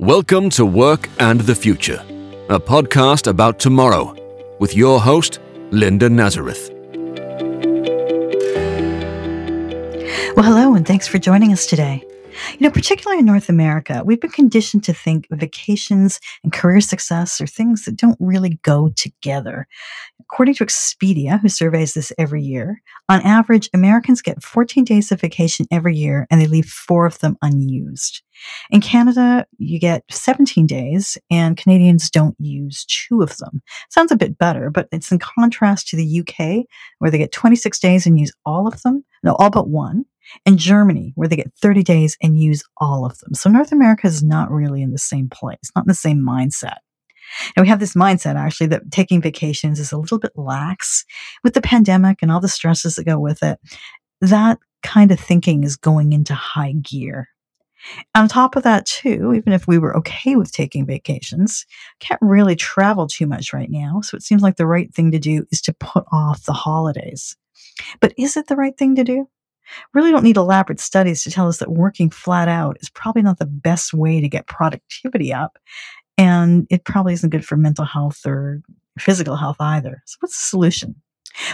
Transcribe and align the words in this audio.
Welcome 0.00 0.48
to 0.52 0.64
Work 0.64 1.10
and 1.18 1.42
the 1.42 1.54
Future, 1.54 2.02
a 2.48 2.58
podcast 2.58 3.26
about 3.26 3.58
tomorrow 3.58 4.16
with 4.58 4.74
your 4.74 4.98
host, 4.98 5.40
Linda 5.72 6.08
Nazareth. 6.08 6.70
Well, 10.34 10.46
hello, 10.46 10.74
and 10.74 10.86
thanks 10.86 11.06
for 11.06 11.18
joining 11.18 11.52
us 11.52 11.66
today. 11.66 12.02
You 12.58 12.66
know, 12.66 12.70
particularly 12.70 13.20
in 13.20 13.26
North 13.26 13.48
America, 13.48 14.02
we've 14.04 14.20
been 14.20 14.30
conditioned 14.30 14.84
to 14.84 14.92
think 14.92 15.26
vacations 15.30 16.20
and 16.42 16.52
career 16.52 16.80
success 16.80 17.40
are 17.40 17.46
things 17.46 17.84
that 17.84 17.96
don't 17.96 18.16
really 18.20 18.58
go 18.62 18.90
together. 18.96 19.66
According 20.20 20.54
to 20.54 20.64
Expedia, 20.64 21.40
who 21.40 21.48
surveys 21.48 21.94
this 21.94 22.12
every 22.18 22.42
year, 22.42 22.82
on 23.08 23.20
average, 23.22 23.70
Americans 23.72 24.22
get 24.22 24.42
14 24.42 24.84
days 24.84 25.12
of 25.12 25.20
vacation 25.20 25.66
every 25.70 25.96
year 25.96 26.26
and 26.30 26.40
they 26.40 26.46
leave 26.46 26.66
four 26.66 27.06
of 27.06 27.18
them 27.20 27.36
unused. 27.42 28.22
In 28.70 28.80
Canada, 28.80 29.46
you 29.58 29.78
get 29.78 30.04
17 30.10 30.66
days 30.66 31.18
and 31.30 31.56
Canadians 31.56 32.10
don't 32.10 32.36
use 32.38 32.84
two 32.86 33.22
of 33.22 33.36
them. 33.36 33.62
Sounds 33.90 34.12
a 34.12 34.16
bit 34.16 34.38
better, 34.38 34.70
but 34.70 34.88
it's 34.92 35.12
in 35.12 35.18
contrast 35.18 35.88
to 35.88 35.96
the 35.96 36.20
UK 36.20 36.66
where 36.98 37.10
they 37.10 37.18
get 37.18 37.32
26 37.32 37.78
days 37.78 38.06
and 38.06 38.18
use 38.18 38.32
all 38.46 38.66
of 38.66 38.80
them. 38.82 39.04
No, 39.22 39.34
all 39.34 39.50
but 39.50 39.68
one 39.68 40.04
and 40.46 40.58
Germany, 40.58 41.12
where 41.14 41.28
they 41.28 41.36
get 41.36 41.52
30 41.60 41.82
days 41.82 42.16
and 42.22 42.38
use 42.38 42.62
all 42.78 43.04
of 43.04 43.18
them. 43.18 43.34
So 43.34 43.50
North 43.50 43.72
America 43.72 44.06
is 44.06 44.22
not 44.22 44.50
really 44.50 44.82
in 44.82 44.92
the 44.92 44.98
same 44.98 45.28
place, 45.28 45.70
not 45.74 45.84
in 45.84 45.88
the 45.88 45.94
same 45.94 46.20
mindset. 46.20 46.78
And 47.56 47.64
we 47.64 47.68
have 47.68 47.80
this 47.80 47.94
mindset 47.94 48.36
actually 48.36 48.68
that 48.68 48.90
taking 48.90 49.20
vacations 49.20 49.78
is 49.78 49.92
a 49.92 49.98
little 49.98 50.18
bit 50.18 50.32
lax 50.34 51.04
with 51.44 51.54
the 51.54 51.60
pandemic 51.60 52.18
and 52.22 52.30
all 52.30 52.40
the 52.40 52.48
stresses 52.48 52.96
that 52.96 53.04
go 53.04 53.18
with 53.18 53.42
it. 53.42 53.58
That 54.20 54.58
kind 54.82 55.12
of 55.12 55.20
thinking 55.20 55.64
is 55.64 55.76
going 55.76 56.12
into 56.12 56.34
high 56.34 56.72
gear. 56.72 57.28
On 58.14 58.28
top 58.28 58.56
of 58.56 58.62
that, 58.64 58.84
too, 58.84 59.32
even 59.34 59.54
if 59.54 59.66
we 59.66 59.78
were 59.78 59.96
okay 59.96 60.36
with 60.36 60.52
taking 60.52 60.84
vacations, 60.84 61.64
can't 61.98 62.20
really 62.20 62.54
travel 62.54 63.06
too 63.06 63.26
much 63.26 63.54
right 63.54 63.70
now. 63.70 64.00
So 64.02 64.16
it 64.16 64.22
seems 64.22 64.42
like 64.42 64.56
the 64.56 64.66
right 64.66 64.92
thing 64.92 65.12
to 65.12 65.18
do 65.18 65.46
is 65.50 65.62
to 65.62 65.72
put 65.72 66.04
off 66.12 66.44
the 66.44 66.52
holidays. 66.52 67.36
But 68.00 68.12
is 68.18 68.36
it 68.36 68.48
the 68.48 68.56
right 68.56 68.76
thing 68.76 68.96
to 68.96 69.04
do? 69.04 69.28
Really 69.94 70.10
don't 70.10 70.24
need 70.24 70.36
elaborate 70.36 70.80
studies 70.80 71.22
to 71.22 71.30
tell 71.30 71.48
us 71.48 71.58
that 71.58 71.72
working 71.72 72.10
flat 72.10 72.48
out 72.48 72.76
is 72.80 72.90
probably 72.90 73.22
not 73.22 73.38
the 73.38 73.46
best 73.46 73.92
way 73.94 74.20
to 74.20 74.28
get 74.28 74.46
productivity 74.46 75.32
up. 75.32 75.58
And 76.18 76.66
it 76.70 76.84
probably 76.84 77.14
isn't 77.14 77.30
good 77.30 77.44
for 77.44 77.56
mental 77.56 77.84
health 77.84 78.20
or 78.26 78.60
physical 78.98 79.36
health 79.36 79.56
either. 79.60 80.02
So 80.06 80.16
what's 80.20 80.36
the 80.36 80.48
solution? 80.48 80.94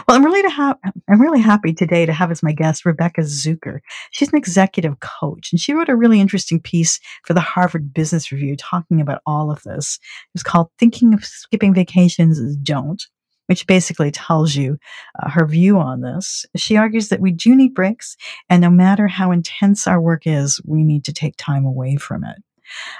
Well, 0.08 0.16
I'm 0.16 0.24
really 0.24 0.42
to 0.42 0.50
have 0.50 0.78
I'm 1.08 1.20
really 1.20 1.40
happy 1.40 1.72
today 1.72 2.06
to 2.06 2.12
have 2.12 2.30
as 2.30 2.42
my 2.42 2.52
guest 2.52 2.86
Rebecca 2.86 3.20
Zucker. 3.20 3.80
She's 4.10 4.32
an 4.32 4.38
executive 4.38 5.00
coach, 5.00 5.52
and 5.52 5.60
she 5.60 5.74
wrote 5.74 5.88
a 5.88 5.96
really 5.96 6.20
interesting 6.20 6.60
piece 6.60 6.98
for 7.24 7.34
the 7.34 7.40
Harvard 7.40 7.92
Business 7.92 8.32
Review 8.32 8.56
talking 8.56 9.00
about 9.00 9.20
all 9.26 9.50
of 9.50 9.62
this. 9.64 9.98
It 10.02 10.34
was 10.34 10.42
called 10.42 10.68
"Thinking 10.78 11.12
of 11.12 11.24
Skipping 11.24 11.74
Vacations 11.74 12.38
is 12.38 12.56
Don't." 12.56 13.06
Which 13.46 13.66
basically 13.66 14.10
tells 14.10 14.54
you 14.54 14.78
uh, 15.22 15.30
her 15.30 15.46
view 15.46 15.78
on 15.78 16.00
this. 16.00 16.46
She 16.56 16.76
argues 16.76 17.08
that 17.08 17.20
we 17.20 17.32
do 17.32 17.54
need 17.54 17.74
breaks, 17.74 18.16
and 18.48 18.60
no 18.60 18.70
matter 18.70 19.06
how 19.06 19.32
intense 19.32 19.86
our 19.86 20.00
work 20.00 20.26
is, 20.26 20.60
we 20.64 20.84
need 20.84 21.04
to 21.04 21.12
take 21.12 21.36
time 21.36 21.64
away 21.64 21.96
from 21.96 22.24
it. 22.24 22.36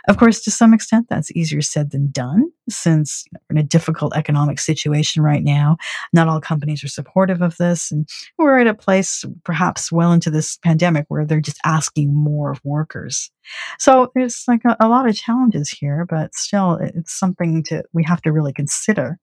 Of 0.09 0.17
course, 0.17 0.41
to 0.43 0.51
some 0.51 0.73
extent, 0.73 1.07
that's 1.09 1.33
easier 1.33 1.63
said 1.63 1.91
than 1.91 2.11
done 2.11 2.51
since 2.69 3.25
we're 3.33 3.57
in 3.57 3.59
a 3.59 3.67
difficult 3.67 4.17
economic 4.17 4.59
situation 4.59 5.23
right 5.23 5.43
now. 5.43 5.77
Not 6.13 6.29
all 6.29 6.41
companies 6.41 6.85
are 6.85 6.89
supportive 6.89 7.43
of 7.43 7.57
this. 7.57 7.91
And 7.91 8.09
we're 8.39 8.61
at 8.61 8.67
a 8.67 8.75
place, 8.75 9.25
perhaps 9.45 9.91
well 9.91 10.13
into 10.13 10.31
this 10.31 10.57
pandemic, 10.59 11.07
where 11.09 11.25
they're 11.25 11.41
just 11.41 11.61
asking 11.65 12.15
more 12.15 12.51
of 12.51 12.65
workers. 12.65 13.31
So 13.79 14.11
there's 14.15 14.45
like 14.47 14.63
a, 14.65 14.77
a 14.81 14.89
lot 14.89 15.09
of 15.09 15.17
challenges 15.17 15.69
here, 15.69 16.07
but 16.09 16.35
still, 16.35 16.75
it's 16.75 17.19
something 17.19 17.63
to 17.65 17.83
we 17.93 18.05
have 18.05 18.23
to 18.23 18.33
really 18.33 18.53
consider. 18.53 19.19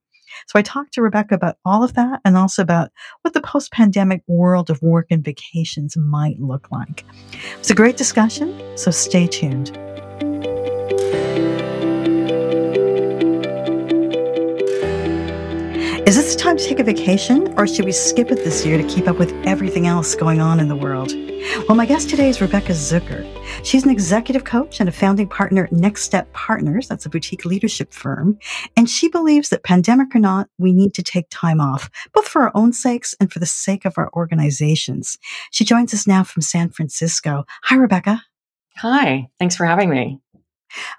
So 0.48 0.60
I 0.60 0.62
talked 0.62 0.94
to 0.94 1.02
Rebecca 1.02 1.36
about 1.36 1.58
all 1.66 1.84
of 1.84 1.94
that 1.94 2.22
and 2.26 2.38
also 2.38 2.62
about 2.62 2.92
what 3.22 3.34
the 3.34 3.42
post 3.42 3.72
pandemic 3.72 4.24
world 4.28 4.70
of 4.70 4.82
work 4.82 5.08
and 5.10 5.24
vacations 5.24 5.96
might 5.98 6.40
look 6.40 6.72
like. 6.72 7.06
It's 7.60 7.70
a 7.70 7.76
great 7.76 7.98
discussion, 7.98 8.78
so 8.78 8.92
stay 8.92 9.28
tuned. 9.28 9.78
Is 16.06 16.18
this 16.18 16.36
the 16.36 16.42
time 16.42 16.58
to 16.58 16.64
take 16.66 16.80
a 16.80 16.84
vacation, 16.84 17.54
or 17.58 17.66
should 17.66 17.86
we 17.86 17.94
skip 17.94 18.30
it 18.30 18.44
this 18.44 18.66
year 18.66 18.78
to 18.78 18.84
keep 18.90 19.08
up 19.08 19.18
with 19.18 19.32
everything 19.46 19.88
else 19.88 20.16
going 20.16 20.42
on 20.42 20.60
in 20.60 20.68
the 20.68 20.76
world? 20.76 21.14
Well, 21.66 21.78
my 21.78 21.86
guest 21.86 22.10
today 22.10 22.28
is 22.28 22.42
Rebecca 22.42 22.74
Zucker. 22.74 23.26
She's 23.64 23.86
an 23.86 23.90
executive 23.90 24.44
coach 24.44 24.82
and 24.82 24.90
a 24.90 24.92
founding 24.92 25.30
partner 25.30 25.64
at 25.64 25.72
Next 25.72 26.04
Step 26.04 26.32
Partners. 26.34 26.90
That's 26.90 27.06
a 27.06 27.10
boutique 27.10 27.46
leadership 27.46 27.94
firm. 27.94 28.38
And 28.76 28.90
she 28.90 29.08
believes 29.08 29.48
that 29.50 29.64
pandemic 29.64 30.14
or 30.14 30.20
not, 30.20 30.50
we 30.58 30.74
need 30.74 30.94
to 30.96 31.04
take 31.04 31.28
time 31.30 31.62
off, 31.62 31.90
both 32.14 32.28
for 32.28 32.42
our 32.42 32.52
own 32.54 32.74
sakes 32.74 33.16
and 33.22 33.32
for 33.32 33.40
the 33.40 33.46
sake 33.46 33.86
of 33.86 33.98
our 33.98 34.12
organizations. 34.14 35.18
She 35.52 35.64
joins 35.64 35.94
us 35.94 36.06
now 36.06 36.26
from 36.26 36.42
San 36.42 36.70
Francisco. 36.70 37.46
Hi, 37.64 37.76
Rebecca. 37.76 38.22
Hi. 38.76 39.30
Thanks 39.40 39.56
for 39.56 39.66
having 39.66 39.90
me. 39.90 40.20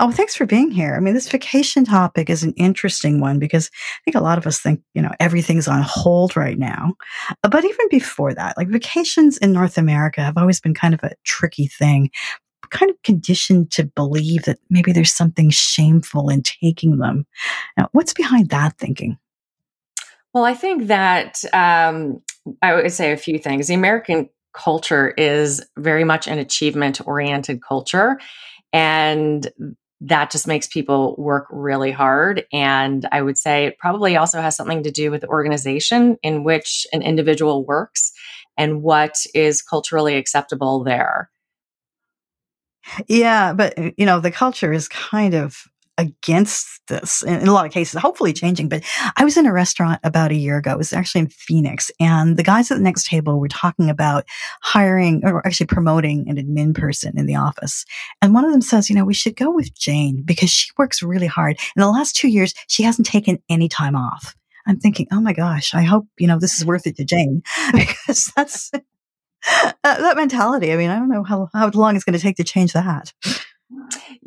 Oh, 0.00 0.10
thanks 0.10 0.34
for 0.34 0.46
being 0.46 0.70
here. 0.70 0.94
I 0.94 1.00
mean, 1.00 1.14
this 1.14 1.28
vacation 1.28 1.84
topic 1.84 2.30
is 2.30 2.42
an 2.42 2.52
interesting 2.56 3.20
one 3.20 3.38
because 3.38 3.70
I 3.74 4.00
think 4.04 4.14
a 4.14 4.20
lot 4.20 4.38
of 4.38 4.46
us 4.46 4.60
think, 4.60 4.80
you 4.94 5.02
know, 5.02 5.10
everything's 5.20 5.68
on 5.68 5.82
hold 5.82 6.36
right 6.36 6.58
now. 6.58 6.94
Uh, 7.42 7.48
but 7.48 7.64
even 7.64 7.88
before 7.90 8.34
that, 8.34 8.56
like 8.56 8.68
vacations 8.68 9.38
in 9.38 9.52
North 9.52 9.78
America 9.78 10.22
have 10.22 10.36
always 10.36 10.60
been 10.60 10.74
kind 10.74 10.94
of 10.94 11.02
a 11.02 11.12
tricky 11.24 11.66
thing. 11.66 12.10
Kind 12.70 12.90
of 12.90 13.00
conditioned 13.02 13.70
to 13.72 13.84
believe 13.84 14.44
that 14.44 14.58
maybe 14.70 14.92
there's 14.92 15.12
something 15.12 15.50
shameful 15.50 16.28
in 16.28 16.42
taking 16.42 16.98
them. 16.98 17.26
Now, 17.76 17.88
what's 17.92 18.12
behind 18.12 18.50
that 18.50 18.78
thinking? 18.78 19.18
Well, 20.32 20.44
I 20.44 20.54
think 20.54 20.88
that 20.88 21.44
um, 21.52 22.20
I 22.60 22.74
would 22.74 22.91
say 22.92 23.12
a 23.12 23.16
few 23.16 23.38
things. 23.38 23.68
The 23.68 23.74
American 23.74 24.28
culture 24.54 25.10
is 25.10 25.62
very 25.76 26.04
much 26.04 26.26
an 26.26 26.38
achievement 26.38 27.06
oriented 27.06 27.62
culture. 27.62 28.19
And 28.72 29.50
that 30.00 30.31
just 30.31 30.47
makes 30.47 30.66
people 30.66 31.15
work 31.16 31.47
really 31.50 31.91
hard. 31.91 32.44
And 32.53 33.06
I 33.12 33.22
would 33.22 33.38
say 33.38 33.66
it 33.66 33.78
probably 33.78 34.16
also 34.16 34.41
has 34.41 34.56
something 34.56 34.82
to 34.82 34.91
do 34.91 35.10
with 35.10 35.22
the 35.22 35.28
organization 35.28 36.16
in 36.22 36.44
which 36.44 36.87
an 36.92 37.03
individual 37.03 37.65
works 37.65 38.12
and 38.56 38.82
what 38.82 39.25
is 39.34 39.62
culturally 39.62 40.16
acceptable 40.16 40.84
there. 40.84 41.31
Yeah, 43.09 43.54
but 43.54 43.75
eh, 43.78 43.91
you 43.97 44.06
know, 44.06 44.21
the 44.21 44.31
culture 44.31 44.72
is 44.72 44.88
kind 44.88 45.34
of 45.34 45.65
against 45.99 46.81
this 46.88 47.22
in, 47.22 47.41
in, 47.41 47.49
a 47.49 47.53
lot 47.53 47.66
of 47.66 47.72
cases, 47.72 48.00
hopefully 48.00 48.32
changing. 48.32 48.69
But 48.69 48.82
I 49.16 49.25
was 49.25 49.37
in 49.37 49.47
a 49.47 49.53
restaurant 49.53 50.00
about 50.03 50.31
a 50.31 50.37
year 50.37 50.59
ago. 50.59 50.72
It 50.72 50.78
was 50.78 50.93
actually 50.93 51.22
in 51.22 51.28
Phoenix. 51.28 51.91
And 52.00 52.37
the 52.37 52.43
guys 52.43 52.71
at 52.71 52.78
the 52.78 52.84
next 52.84 53.06
table 53.06 53.38
were 53.38 53.49
talking 53.49 53.91
about 53.91 54.25
hiring 54.62 55.22
or 55.25 55.47
actually 55.47 55.66
promoting 55.66 56.28
an 56.28 56.37
admin 56.37 56.75
person 56.75 57.19
in 57.19 57.27
the 57.27 57.37
office. 57.37 57.84
And 58.21 58.34
one 58.34 58.44
of 58.44 58.53
them 58.53 58.60
says, 58.60 58.88
you 58.88 58.97
know, 58.97 59.04
we 59.04 59.15
should 59.15 59.37
go 59.37 59.50
with 59.50 59.75
Jane 59.75 60.22
because 60.25 60.50
she 60.50 60.71
works 60.77 61.03
really 61.03 61.27
hard. 61.27 61.59
In 61.77 61.81
the 61.81 61.91
last 61.91 62.16
two 62.16 62.28
years, 62.28 62.54
she 62.69 62.83
hasn't 62.83 63.06
taken 63.06 63.38
any 63.49 63.69
time 63.69 63.97
off. 63.97 64.34
I'm 64.66 64.78
thinking, 64.78 65.06
oh 65.12 65.21
my 65.21 65.34
gosh, 65.34 65.75
I 65.75 65.83
hope, 65.83 66.06
you 66.19 66.27
know, 66.27 66.38
this 66.38 66.54
is 66.59 66.65
worth 66.65 66.87
it 66.87 66.97
to 66.97 67.04
Jane 67.04 67.43
because 67.72 68.33
that's 68.34 68.71
that 69.83 70.16
mentality. 70.16 70.72
I 70.72 70.77
mean, 70.77 70.91
I 70.91 70.99
don't 70.99 71.10
know 71.10 71.22
how, 71.22 71.49
how 71.53 71.71
long 71.71 71.97
it's 71.97 72.04
going 72.04 72.16
to 72.16 72.22
take 72.22 72.37
to 72.37 72.44
change 72.44 72.72
that. 72.72 73.12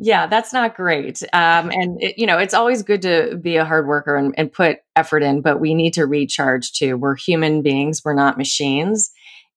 Yeah, 0.00 0.26
that's 0.28 0.52
not 0.52 0.76
great. 0.76 1.22
Um, 1.32 1.70
and 1.72 2.00
it, 2.00 2.18
you 2.18 2.26
know, 2.26 2.38
it's 2.38 2.54
always 2.54 2.82
good 2.82 3.02
to 3.02 3.36
be 3.42 3.56
a 3.56 3.64
hard 3.64 3.88
worker 3.88 4.16
and, 4.16 4.32
and 4.38 4.52
put 4.52 4.78
effort 4.94 5.22
in, 5.24 5.40
but 5.42 5.58
we 5.60 5.74
need 5.74 5.92
to 5.94 6.06
recharge 6.06 6.72
too. 6.72 6.96
We're 6.96 7.16
human 7.16 7.62
beings; 7.62 8.02
we're 8.04 8.14
not 8.14 8.38
machines. 8.38 9.10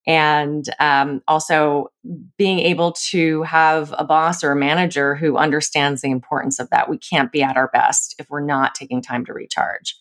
And 0.04 0.64
um, 0.80 1.22
also 1.28 1.92
being 2.36 2.58
able 2.58 2.90
to 3.10 3.44
have 3.44 3.94
a 3.96 4.04
boss 4.04 4.42
or 4.42 4.50
a 4.50 4.56
manager 4.56 5.14
who 5.14 5.36
understands 5.36 6.02
the 6.02 6.10
importance 6.10 6.58
of 6.58 6.68
that. 6.70 6.88
We 6.90 6.98
can't 6.98 7.30
be 7.30 7.40
at 7.40 7.56
our 7.56 7.68
best 7.68 8.16
if 8.18 8.26
we're 8.28 8.44
not 8.44 8.74
taking 8.74 9.00
time 9.00 9.24
to 9.26 9.32
recharge. 9.32 9.96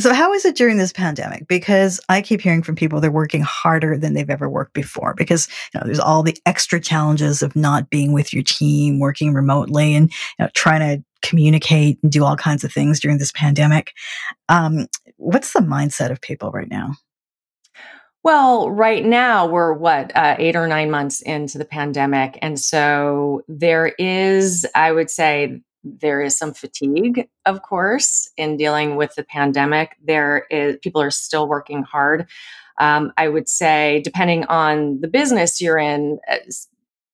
So, 0.00 0.14
how 0.14 0.32
is 0.32 0.44
it 0.44 0.54
during 0.54 0.78
this 0.78 0.92
pandemic? 0.92 1.48
Because 1.48 2.00
I 2.08 2.22
keep 2.22 2.40
hearing 2.40 2.62
from 2.62 2.76
people 2.76 3.00
they're 3.00 3.10
working 3.10 3.42
harder 3.42 3.98
than 3.98 4.14
they've 4.14 4.30
ever 4.30 4.48
worked 4.48 4.72
before 4.72 5.14
because 5.16 5.48
you 5.74 5.80
know, 5.80 5.86
there's 5.86 5.98
all 5.98 6.22
the 6.22 6.36
extra 6.46 6.80
challenges 6.80 7.42
of 7.42 7.56
not 7.56 7.90
being 7.90 8.12
with 8.12 8.32
your 8.32 8.44
team, 8.44 9.00
working 9.00 9.34
remotely, 9.34 9.94
and 9.94 10.10
you 10.38 10.44
know, 10.44 10.50
trying 10.54 10.80
to 10.80 11.04
communicate 11.22 11.98
and 12.02 12.12
do 12.12 12.24
all 12.24 12.36
kinds 12.36 12.62
of 12.62 12.72
things 12.72 13.00
during 13.00 13.18
this 13.18 13.32
pandemic. 13.32 13.92
Um, 14.48 14.86
what's 15.16 15.52
the 15.52 15.60
mindset 15.60 16.10
of 16.10 16.20
people 16.20 16.52
right 16.52 16.70
now? 16.70 16.94
Well, 18.22 18.70
right 18.70 19.04
now 19.04 19.46
we're 19.46 19.72
what, 19.72 20.14
uh, 20.14 20.36
eight 20.38 20.54
or 20.54 20.66
nine 20.66 20.90
months 20.90 21.22
into 21.22 21.56
the 21.56 21.64
pandemic. 21.64 22.38
And 22.42 22.58
so 22.58 23.42
there 23.48 23.94
is, 23.98 24.66
I 24.74 24.92
would 24.92 25.08
say, 25.08 25.60
there 26.00 26.20
is 26.20 26.36
some 26.36 26.54
fatigue, 26.54 27.28
of 27.46 27.62
course, 27.62 28.30
in 28.36 28.56
dealing 28.56 28.96
with 28.96 29.14
the 29.14 29.24
pandemic. 29.24 29.96
There 30.02 30.46
is 30.50 30.76
people 30.82 31.00
are 31.00 31.10
still 31.10 31.48
working 31.48 31.82
hard. 31.82 32.28
Um, 32.80 33.12
I 33.16 33.28
would 33.28 33.48
say, 33.48 34.00
depending 34.04 34.44
on 34.44 35.00
the 35.00 35.08
business 35.08 35.60
you're 35.60 35.78
in, 35.78 36.18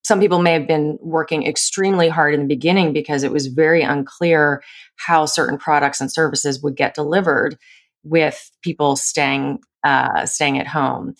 some 0.03 0.21
people 0.21 0.43
may 0.43 0.53
have 0.53 0.69
been 0.69 0.99
working 1.01 1.47
extremely 1.47 2.09
hard 2.09 2.35
in 2.35 2.41
the 2.41 2.47
beginning 2.47 2.93
because 2.93 3.23
it 3.23 3.33
was 3.33 3.47
very 3.47 3.83
unclear 3.83 4.63
how 4.97 5.25
certain 5.25 5.57
products 5.57 6.01
and 6.01 6.13
services 6.13 6.63
would 6.63 6.77
get 6.77 6.95
delivered 6.95 7.57
with 8.05 8.51
people 8.63 8.97
staying 8.97 9.61
uh, 9.83 10.27
staying 10.27 10.59
at 10.59 10.67
home. 10.67 11.15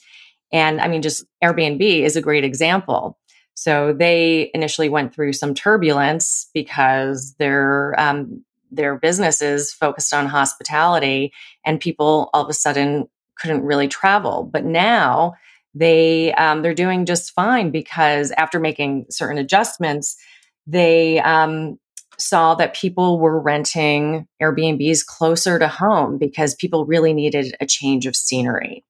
And 0.53 0.81
I 0.81 0.89
mean, 0.89 1.03
just 1.03 1.25
Airbnb 1.43 1.81
is 1.81 2.17
a 2.17 2.23
great 2.23 2.45
example. 2.45 3.19
So 3.55 3.93
they 3.93 4.51
initially 4.53 4.89
went 4.89 5.15
through 5.15 5.33
some 5.33 5.55
turbulence 5.55 6.49
because 6.53 7.35
their 7.39 7.95
um, 7.99 8.45
their 8.71 8.97
businesses 8.99 9.73
focused 9.73 10.13
on 10.13 10.27
hospitality, 10.27 11.33
and 11.65 11.81
people 11.81 12.31
all 12.35 12.43
of 12.43 12.51
a 12.51 12.55
sudden 12.55 13.09
couldn't 13.39 13.63
really 13.63 13.89
travel. 13.89 14.49
But 14.53 14.65
now 14.65 15.35
they 15.75 16.35
um, 16.35 16.63
they're 16.63 16.75
doing 16.75 17.07
just 17.07 17.33
fine 17.33 17.71
because 17.71 18.33
after 18.33 18.59
making 18.59 19.07
certain 19.11 19.39
adjustments, 19.39 20.17
they 20.67 21.21
um, 21.21 21.79
saw 22.19 22.55
that 22.57 22.75
people 22.75 23.19
were 23.19 23.41
renting 23.41 24.27
Airbnbs 24.43 25.05
closer 25.07 25.59
to 25.59 25.69
home 25.69 26.19
because 26.19 26.55
people 26.55 26.87
really 26.87 27.13
needed 27.13 27.55
a 27.61 27.67
change 27.67 28.07
of 28.07 28.17
scenery. 28.17 28.85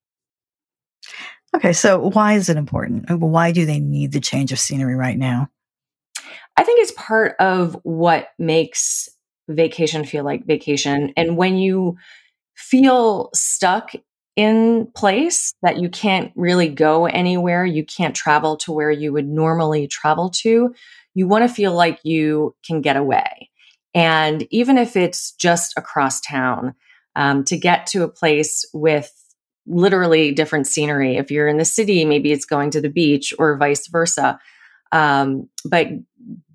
Okay, 1.54 1.72
so 1.72 2.10
why 2.10 2.34
is 2.34 2.48
it 2.48 2.56
important? 2.56 3.08
Why 3.08 3.52
do 3.52 3.64
they 3.64 3.78
need 3.78 4.12
the 4.12 4.20
change 4.20 4.52
of 4.52 4.58
scenery 4.58 4.96
right 4.96 5.16
now? 5.16 5.48
I 6.56 6.64
think 6.64 6.80
it's 6.80 6.92
part 6.92 7.36
of 7.38 7.78
what 7.82 8.28
makes 8.38 9.08
vacation 9.48 10.04
feel 10.04 10.24
like 10.24 10.46
vacation. 10.46 11.12
And 11.16 11.36
when 11.36 11.56
you 11.56 11.96
feel 12.56 13.30
stuck 13.34 13.92
in 14.36 14.88
place 14.96 15.54
that 15.62 15.78
you 15.78 15.88
can't 15.88 16.32
really 16.34 16.68
go 16.68 17.06
anywhere, 17.06 17.64
you 17.64 17.84
can't 17.84 18.16
travel 18.16 18.56
to 18.58 18.72
where 18.72 18.90
you 18.90 19.12
would 19.12 19.28
normally 19.28 19.86
travel 19.86 20.30
to, 20.30 20.74
you 21.14 21.28
want 21.28 21.48
to 21.48 21.54
feel 21.54 21.72
like 21.72 22.00
you 22.02 22.54
can 22.66 22.80
get 22.80 22.96
away. 22.96 23.50
And 23.94 24.46
even 24.50 24.76
if 24.76 24.96
it's 24.96 25.32
just 25.32 25.74
across 25.76 26.20
town, 26.20 26.74
um, 27.14 27.44
to 27.44 27.56
get 27.56 27.86
to 27.88 28.02
a 28.02 28.08
place 28.08 28.64
with 28.72 29.12
literally 29.66 30.32
different 30.32 30.66
scenery. 30.66 31.16
If 31.16 31.30
you're 31.30 31.48
in 31.48 31.58
the 31.58 31.64
city, 31.64 32.04
maybe 32.04 32.32
it's 32.32 32.44
going 32.44 32.70
to 32.72 32.80
the 32.80 32.90
beach 32.90 33.32
or 33.38 33.56
vice 33.56 33.86
versa. 33.88 34.38
Um, 34.92 35.48
but 35.64 35.88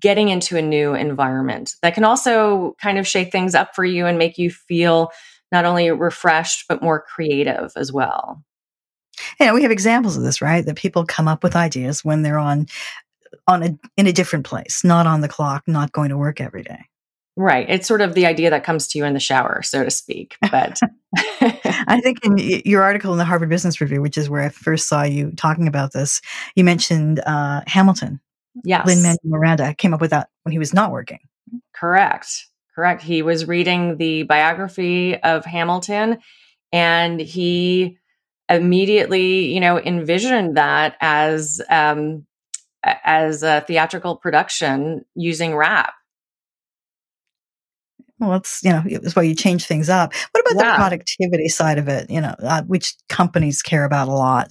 getting 0.00 0.28
into 0.28 0.56
a 0.56 0.62
new 0.62 0.94
environment 0.94 1.74
that 1.82 1.94
can 1.94 2.04
also 2.04 2.74
kind 2.80 2.98
of 2.98 3.06
shake 3.06 3.30
things 3.32 3.54
up 3.54 3.74
for 3.74 3.84
you 3.84 4.06
and 4.06 4.18
make 4.18 4.38
you 4.38 4.50
feel 4.50 5.10
not 5.52 5.64
only 5.64 5.90
refreshed 5.90 6.64
but 6.68 6.82
more 6.82 7.00
creative 7.02 7.72
as 7.76 7.92
well. 7.92 8.42
Yeah, 9.38 9.52
we 9.52 9.62
have 9.62 9.70
examples 9.70 10.16
of 10.16 10.22
this, 10.22 10.40
right? 10.40 10.64
That 10.64 10.76
people 10.76 11.04
come 11.04 11.28
up 11.28 11.42
with 11.42 11.56
ideas 11.56 12.04
when 12.04 12.22
they're 12.22 12.38
on 12.38 12.66
on 13.46 13.62
a 13.62 13.78
in 13.96 14.06
a 14.06 14.12
different 14.12 14.46
place, 14.46 14.82
not 14.84 15.06
on 15.06 15.20
the 15.20 15.28
clock, 15.28 15.64
not 15.66 15.92
going 15.92 16.10
to 16.10 16.16
work 16.16 16.40
every 16.40 16.62
day. 16.62 16.89
Right. 17.40 17.64
It's 17.70 17.88
sort 17.88 18.02
of 18.02 18.12
the 18.12 18.26
idea 18.26 18.50
that 18.50 18.64
comes 18.64 18.86
to 18.88 18.98
you 18.98 19.06
in 19.06 19.14
the 19.14 19.18
shower, 19.18 19.62
so 19.62 19.82
to 19.82 19.90
speak. 19.90 20.36
But 20.50 20.78
I 21.16 21.98
think 22.02 22.22
in 22.22 22.36
your 22.66 22.82
article 22.82 23.12
in 23.12 23.18
the 23.18 23.24
Harvard 23.24 23.48
Business 23.48 23.80
Review, 23.80 24.02
which 24.02 24.18
is 24.18 24.28
where 24.28 24.42
I 24.42 24.50
first 24.50 24.86
saw 24.88 25.04
you 25.04 25.32
talking 25.32 25.66
about 25.66 25.94
this, 25.94 26.20
you 26.54 26.64
mentioned 26.64 27.22
uh, 27.24 27.62
Hamilton. 27.66 28.20
Yes. 28.62 28.86
Lin 28.86 29.00
Manuel 29.00 29.18
Miranda 29.24 29.74
came 29.74 29.94
up 29.94 30.02
with 30.02 30.10
that 30.10 30.28
when 30.42 30.52
he 30.52 30.58
was 30.58 30.74
not 30.74 30.92
working. 30.92 31.20
Correct. 31.74 32.46
Correct. 32.74 33.00
He 33.00 33.22
was 33.22 33.48
reading 33.48 33.96
the 33.96 34.24
biography 34.24 35.16
of 35.16 35.46
Hamilton 35.46 36.18
and 36.72 37.18
he 37.20 37.96
immediately, 38.50 39.46
you 39.46 39.60
know, 39.60 39.78
envisioned 39.78 40.58
that 40.58 40.94
as 41.00 41.62
um, 41.70 42.26
as 42.84 43.42
a 43.42 43.62
theatrical 43.62 44.16
production 44.16 45.06
using 45.14 45.56
rap 45.56 45.94
well, 48.20 48.34
it's 48.34 48.62
you 48.62 48.70
know 48.70 48.82
it's 48.86 49.16
why 49.16 49.22
you 49.22 49.34
change 49.34 49.64
things 49.64 49.88
up. 49.88 50.12
What 50.32 50.40
about 50.40 50.62
yeah. 50.62 50.72
the 50.72 50.76
productivity 50.76 51.48
side 51.48 51.78
of 51.78 51.88
it? 51.88 52.10
You 52.10 52.20
know, 52.20 52.34
uh, 52.38 52.62
which 52.62 52.94
companies 53.08 53.62
care 53.62 53.84
about 53.84 54.08
a 54.08 54.12
lot. 54.12 54.50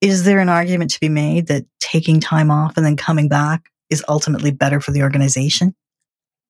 Is 0.00 0.24
there 0.24 0.40
an 0.40 0.48
argument 0.48 0.90
to 0.92 1.00
be 1.00 1.08
made 1.08 1.46
that 1.46 1.64
taking 1.80 2.20
time 2.20 2.50
off 2.50 2.76
and 2.76 2.84
then 2.84 2.96
coming 2.96 3.28
back 3.28 3.62
is 3.88 4.04
ultimately 4.08 4.50
better 4.50 4.80
for 4.80 4.90
the 4.90 5.02
organization? 5.02 5.74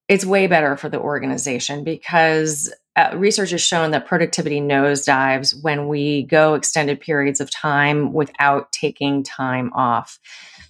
It's 0.08 0.24
way 0.24 0.46
better 0.46 0.76
for 0.76 0.88
the 0.88 0.98
organization 0.98 1.84
because 1.84 2.72
uh, 2.96 3.10
research 3.14 3.50
has 3.50 3.62
shown 3.62 3.92
that 3.92 4.06
productivity 4.06 4.60
nosedives 4.60 5.54
when 5.62 5.88
we 5.88 6.24
go 6.24 6.54
extended 6.54 7.00
periods 7.00 7.40
of 7.40 7.50
time 7.50 8.12
without 8.12 8.72
taking 8.72 9.22
time 9.22 9.72
off. 9.74 10.18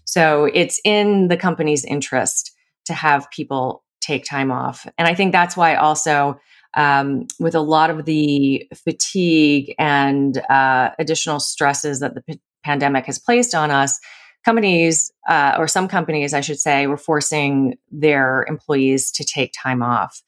So 0.04 0.44
it's 0.52 0.80
in 0.84 1.28
the 1.28 1.36
company's 1.36 1.84
interest 1.84 2.52
to 2.86 2.92
have 2.92 3.30
people 3.30 3.82
take 4.02 4.24
time 4.24 4.50
off. 4.50 4.86
And 4.98 5.08
I 5.08 5.14
think 5.14 5.32
that's 5.32 5.56
why 5.56 5.74
also 5.76 6.38
um, 6.74 7.26
with 7.38 7.54
a 7.54 7.60
lot 7.60 7.90
of 7.90 8.04
the 8.04 8.66
fatigue 8.74 9.74
and 9.78 10.38
uh, 10.50 10.90
additional 10.98 11.40
stresses 11.40 12.00
that 12.00 12.14
the 12.14 12.22
p- 12.22 12.40
pandemic 12.64 13.06
has 13.06 13.18
placed 13.18 13.54
on 13.54 13.70
us, 13.70 14.00
companies, 14.44 15.12
uh, 15.28 15.54
or 15.58 15.68
some 15.68 15.88
companies, 15.88 16.34
I 16.34 16.40
should 16.40 16.58
say, 16.58 16.86
were 16.86 16.96
forcing 16.96 17.76
their 17.90 18.44
employees 18.48 19.10
to 19.12 19.24
take 19.24 19.52
time 19.52 19.82
off. 19.82 20.22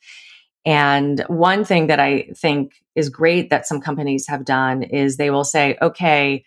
And 0.67 1.21
one 1.29 1.65
thing 1.65 1.89
that 1.89 2.01
I 2.01 2.29
think 2.37 2.73
is 2.95 3.09
great 3.09 3.51
that 3.51 3.67
some 3.67 3.81
companies 3.81 4.27
have 4.29 4.45
done 4.45 4.83
is 4.83 5.17
they 5.17 5.31
will 5.31 5.45
say, 5.45 5.77
okay, 5.83 6.45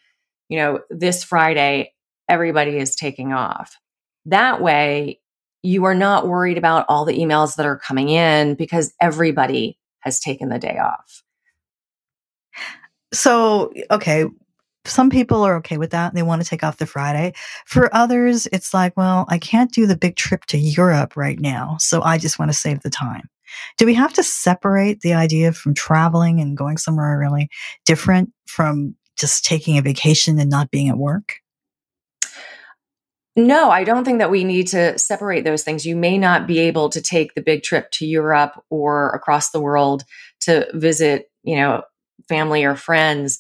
you 0.49 0.57
know, 0.57 0.79
this 0.89 1.23
Friday, 1.23 1.93
everybody 2.29 2.77
is 2.77 2.95
taking 2.95 3.33
off. 3.33 3.77
That 4.25 4.61
way, 4.61 5.19
you 5.67 5.83
are 5.83 5.95
not 5.95 6.27
worried 6.27 6.57
about 6.57 6.85
all 6.87 7.03
the 7.03 7.17
emails 7.17 7.57
that 7.57 7.65
are 7.65 7.77
coming 7.77 8.07
in 8.07 8.55
because 8.55 8.93
everybody 9.01 9.77
has 9.99 10.17
taken 10.17 10.47
the 10.47 10.57
day 10.57 10.77
off. 10.77 11.23
So, 13.13 13.73
okay, 13.91 14.25
some 14.85 15.09
people 15.09 15.43
are 15.43 15.57
okay 15.57 15.77
with 15.77 15.91
that. 15.91 16.13
They 16.13 16.23
want 16.23 16.41
to 16.41 16.47
take 16.47 16.63
off 16.63 16.77
the 16.77 16.85
Friday. 16.85 17.33
For 17.65 17.93
others, 17.93 18.47
it's 18.53 18.73
like, 18.73 18.95
well, 18.95 19.25
I 19.27 19.37
can't 19.37 19.73
do 19.73 19.85
the 19.85 19.97
big 19.97 20.15
trip 20.15 20.45
to 20.45 20.57
Europe 20.57 21.17
right 21.17 21.39
now. 21.39 21.75
So 21.79 22.01
I 22.01 22.17
just 22.17 22.39
want 22.39 22.49
to 22.49 22.57
save 22.57 22.81
the 22.81 22.89
time. 22.89 23.29
Do 23.77 23.85
we 23.85 23.93
have 23.93 24.13
to 24.13 24.23
separate 24.23 25.01
the 25.01 25.13
idea 25.13 25.51
from 25.51 25.73
traveling 25.73 26.39
and 26.39 26.55
going 26.55 26.77
somewhere 26.77 27.19
really 27.19 27.49
different 27.85 28.31
from 28.45 28.95
just 29.17 29.43
taking 29.43 29.77
a 29.77 29.81
vacation 29.81 30.39
and 30.39 30.49
not 30.49 30.71
being 30.71 30.87
at 30.87 30.97
work? 30.97 31.41
No, 33.37 33.69
I 33.69 33.83
don't 33.83 34.03
think 34.03 34.17
that 34.19 34.31
we 34.31 34.43
need 34.43 34.67
to 34.69 34.97
separate 34.97 35.43
those 35.43 35.63
things. 35.63 35.85
You 35.85 35.95
may 35.95 36.17
not 36.17 36.47
be 36.47 36.59
able 36.59 36.89
to 36.89 37.01
take 37.01 37.35
the 37.35 37.41
big 37.41 37.63
trip 37.63 37.91
to 37.91 38.05
Europe 38.05 38.63
or 38.69 39.11
across 39.11 39.51
the 39.51 39.61
world 39.61 40.03
to 40.41 40.67
visit, 40.73 41.29
you 41.43 41.55
know, 41.55 41.83
family 42.27 42.65
or 42.65 42.75
friends, 42.75 43.37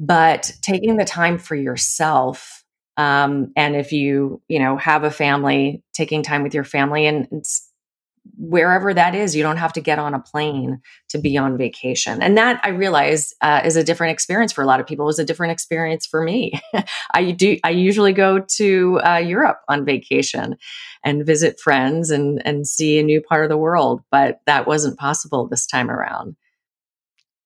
but 0.00 0.50
taking 0.62 0.96
the 0.96 1.04
time 1.04 1.38
for 1.38 1.54
yourself 1.54 2.64
um, 2.96 3.52
and 3.56 3.74
if 3.74 3.92
you 3.92 4.40
you 4.48 4.58
know 4.58 4.76
have 4.76 5.04
a 5.04 5.10
family 5.10 5.82
taking 5.92 6.22
time 6.22 6.42
with 6.42 6.54
your 6.54 6.64
family 6.64 7.06
and, 7.06 7.26
and 7.30 7.44
wherever 8.36 8.94
that 8.94 9.14
is. 9.14 9.36
You 9.36 9.42
don't 9.42 9.58
have 9.58 9.72
to 9.74 9.80
get 9.80 9.98
on 9.98 10.14
a 10.14 10.20
plane 10.20 10.80
to 11.10 11.18
be 11.18 11.36
on 11.36 11.56
vacation. 11.56 12.22
And 12.22 12.36
that 12.38 12.60
I 12.64 12.70
realize 12.70 13.32
uh, 13.40 13.60
is 13.64 13.76
a 13.76 13.84
different 13.84 14.12
experience 14.12 14.52
for 14.52 14.62
a 14.62 14.66
lot 14.66 14.80
of 14.80 14.86
people. 14.86 15.04
It 15.04 15.06
was 15.06 15.18
a 15.18 15.24
different 15.24 15.52
experience 15.52 16.06
for 16.06 16.22
me. 16.22 16.52
I 17.14 17.32
do. 17.32 17.58
I 17.64 17.70
usually 17.70 18.12
go 18.12 18.40
to 18.56 19.00
uh, 19.04 19.16
Europe 19.16 19.60
on 19.68 19.84
vacation 19.84 20.56
and 21.04 21.26
visit 21.26 21.60
friends 21.60 22.10
and 22.10 22.44
and 22.46 22.66
see 22.66 22.98
a 22.98 23.02
new 23.02 23.20
part 23.20 23.44
of 23.44 23.50
the 23.50 23.58
world. 23.58 24.02
But 24.10 24.40
that 24.46 24.66
wasn't 24.66 24.98
possible 24.98 25.46
this 25.48 25.66
time 25.66 25.90
around. 25.90 26.36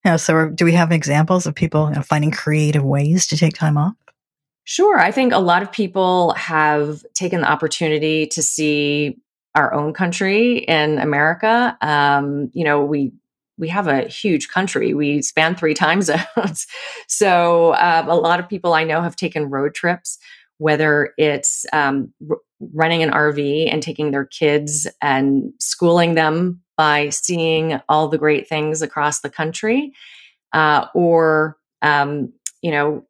Yeah. 0.05 0.17
So, 0.17 0.49
do 0.49 0.65
we 0.65 0.73
have 0.73 0.93
examples 0.93 1.47
of 1.47 1.55
people 1.55 1.89
you 1.89 1.97
know, 1.97 2.03
finding 2.03 2.31
creative 2.31 2.85
ways 2.85 3.27
to 3.27 3.37
take 3.37 3.55
time 3.55 3.77
off? 3.77 3.95
Sure. 4.65 4.99
I 4.99 5.11
think 5.11 5.33
a 5.33 5.39
lot 5.39 5.63
of 5.63 5.73
people 5.73 6.33
have 6.35 7.03
taken 7.15 7.41
the 7.41 7.51
opportunity 7.51 8.27
to 8.27 8.43
see 8.43 9.17
our 9.55 9.73
own 9.75 9.93
country 9.93 10.59
in 10.59 10.99
America. 10.99 11.77
Um, 11.81 12.51
you 12.53 12.65
know, 12.65 12.85
we 12.85 13.13
we 13.59 13.69
have 13.69 13.89
a 13.89 14.03
huge 14.03 14.49
country. 14.49 14.95
We 14.95 15.21
span 15.23 15.57
three 15.57 15.75
time 15.75 16.01
zones. 16.03 16.67
so 17.09 17.75
um, 17.75 18.09
a 18.09 18.15
lot 18.15 18.41
of 18.41 18.49
people 18.49 18.73
I 18.73 18.85
know 18.85 19.03
have 19.03 19.17
taken 19.17 19.51
road 19.51 19.75
trips, 19.75 20.19
whether 20.59 21.13
it's 21.19 21.67
um, 21.73 22.13
r- 22.31 22.39
running 22.73 23.03
an 23.03 23.11
RV 23.11 23.73
and 23.73 23.83
taking 23.83 24.11
their 24.11 24.27
kids 24.27 24.87
and 25.03 25.53
schooling 25.59 26.15
them 26.15 26.61
by 26.77 27.09
seeing 27.09 27.81
all 27.89 28.09
the 28.09 28.19
great 28.19 28.49
things 28.49 28.83
across 28.83 29.21
the 29.21 29.31
country, 29.31 29.93
uh, 30.53 30.87
or 30.95 31.57
um, 31.83 32.33
you 32.63 32.71
know, 32.71 33.05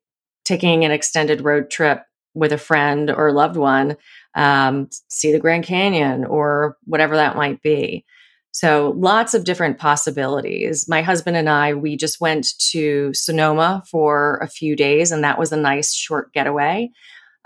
taking 0.44 0.84
an 0.84 0.90
extended 0.90 1.42
road 1.42 1.70
trip 1.70 2.02
with 2.38 2.52
a 2.52 2.58
friend 2.58 3.10
or 3.10 3.28
a 3.28 3.32
loved 3.32 3.56
one 3.56 3.96
um, 4.34 4.88
see 5.08 5.32
the 5.32 5.40
Grand 5.40 5.64
Canyon 5.64 6.24
or 6.24 6.76
whatever 6.84 7.16
that 7.16 7.36
might 7.36 7.60
be. 7.60 8.04
So 8.52 8.94
lots 8.96 9.34
of 9.34 9.44
different 9.44 9.78
possibilities. 9.78 10.88
My 10.88 11.02
husband 11.02 11.36
and 11.36 11.48
I, 11.48 11.74
we 11.74 11.96
just 11.96 12.20
went 12.20 12.46
to 12.70 13.12
Sonoma 13.14 13.82
for 13.90 14.38
a 14.38 14.48
few 14.48 14.74
days, 14.74 15.10
and 15.12 15.22
that 15.22 15.38
was 15.38 15.52
a 15.52 15.56
nice 15.56 15.92
short 15.92 16.32
getaway. 16.32 16.90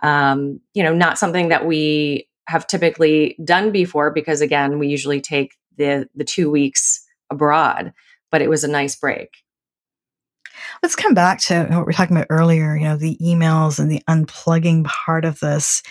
Um, 0.02 0.60
you 0.74 0.82
know, 0.82 0.94
not 0.94 1.18
something 1.18 1.48
that 1.48 1.66
we 1.66 2.28
have 2.46 2.66
typically 2.66 3.36
done 3.44 3.72
before 3.72 4.10
because 4.10 4.40
again, 4.40 4.78
we 4.78 4.88
usually 4.88 5.20
take 5.20 5.54
the 5.76 6.08
the 6.14 6.24
two 6.24 6.50
weeks 6.50 7.04
abroad, 7.30 7.92
but 8.30 8.42
it 8.42 8.50
was 8.50 8.64
a 8.64 8.68
nice 8.68 8.96
break. 8.96 9.30
Let's 10.82 10.96
come 10.96 11.14
back 11.14 11.40
to 11.42 11.64
what 11.64 11.78
we 11.78 11.84
were 11.84 11.92
talking 11.92 12.16
about 12.16 12.28
earlier, 12.30 12.76
you 12.76 12.84
know, 12.84 12.96
the 12.96 13.16
emails 13.22 13.78
and 13.78 13.90
the 13.90 14.02
unplugging 14.08 14.84
part 14.84 15.24
of 15.24 15.40
this. 15.40 15.82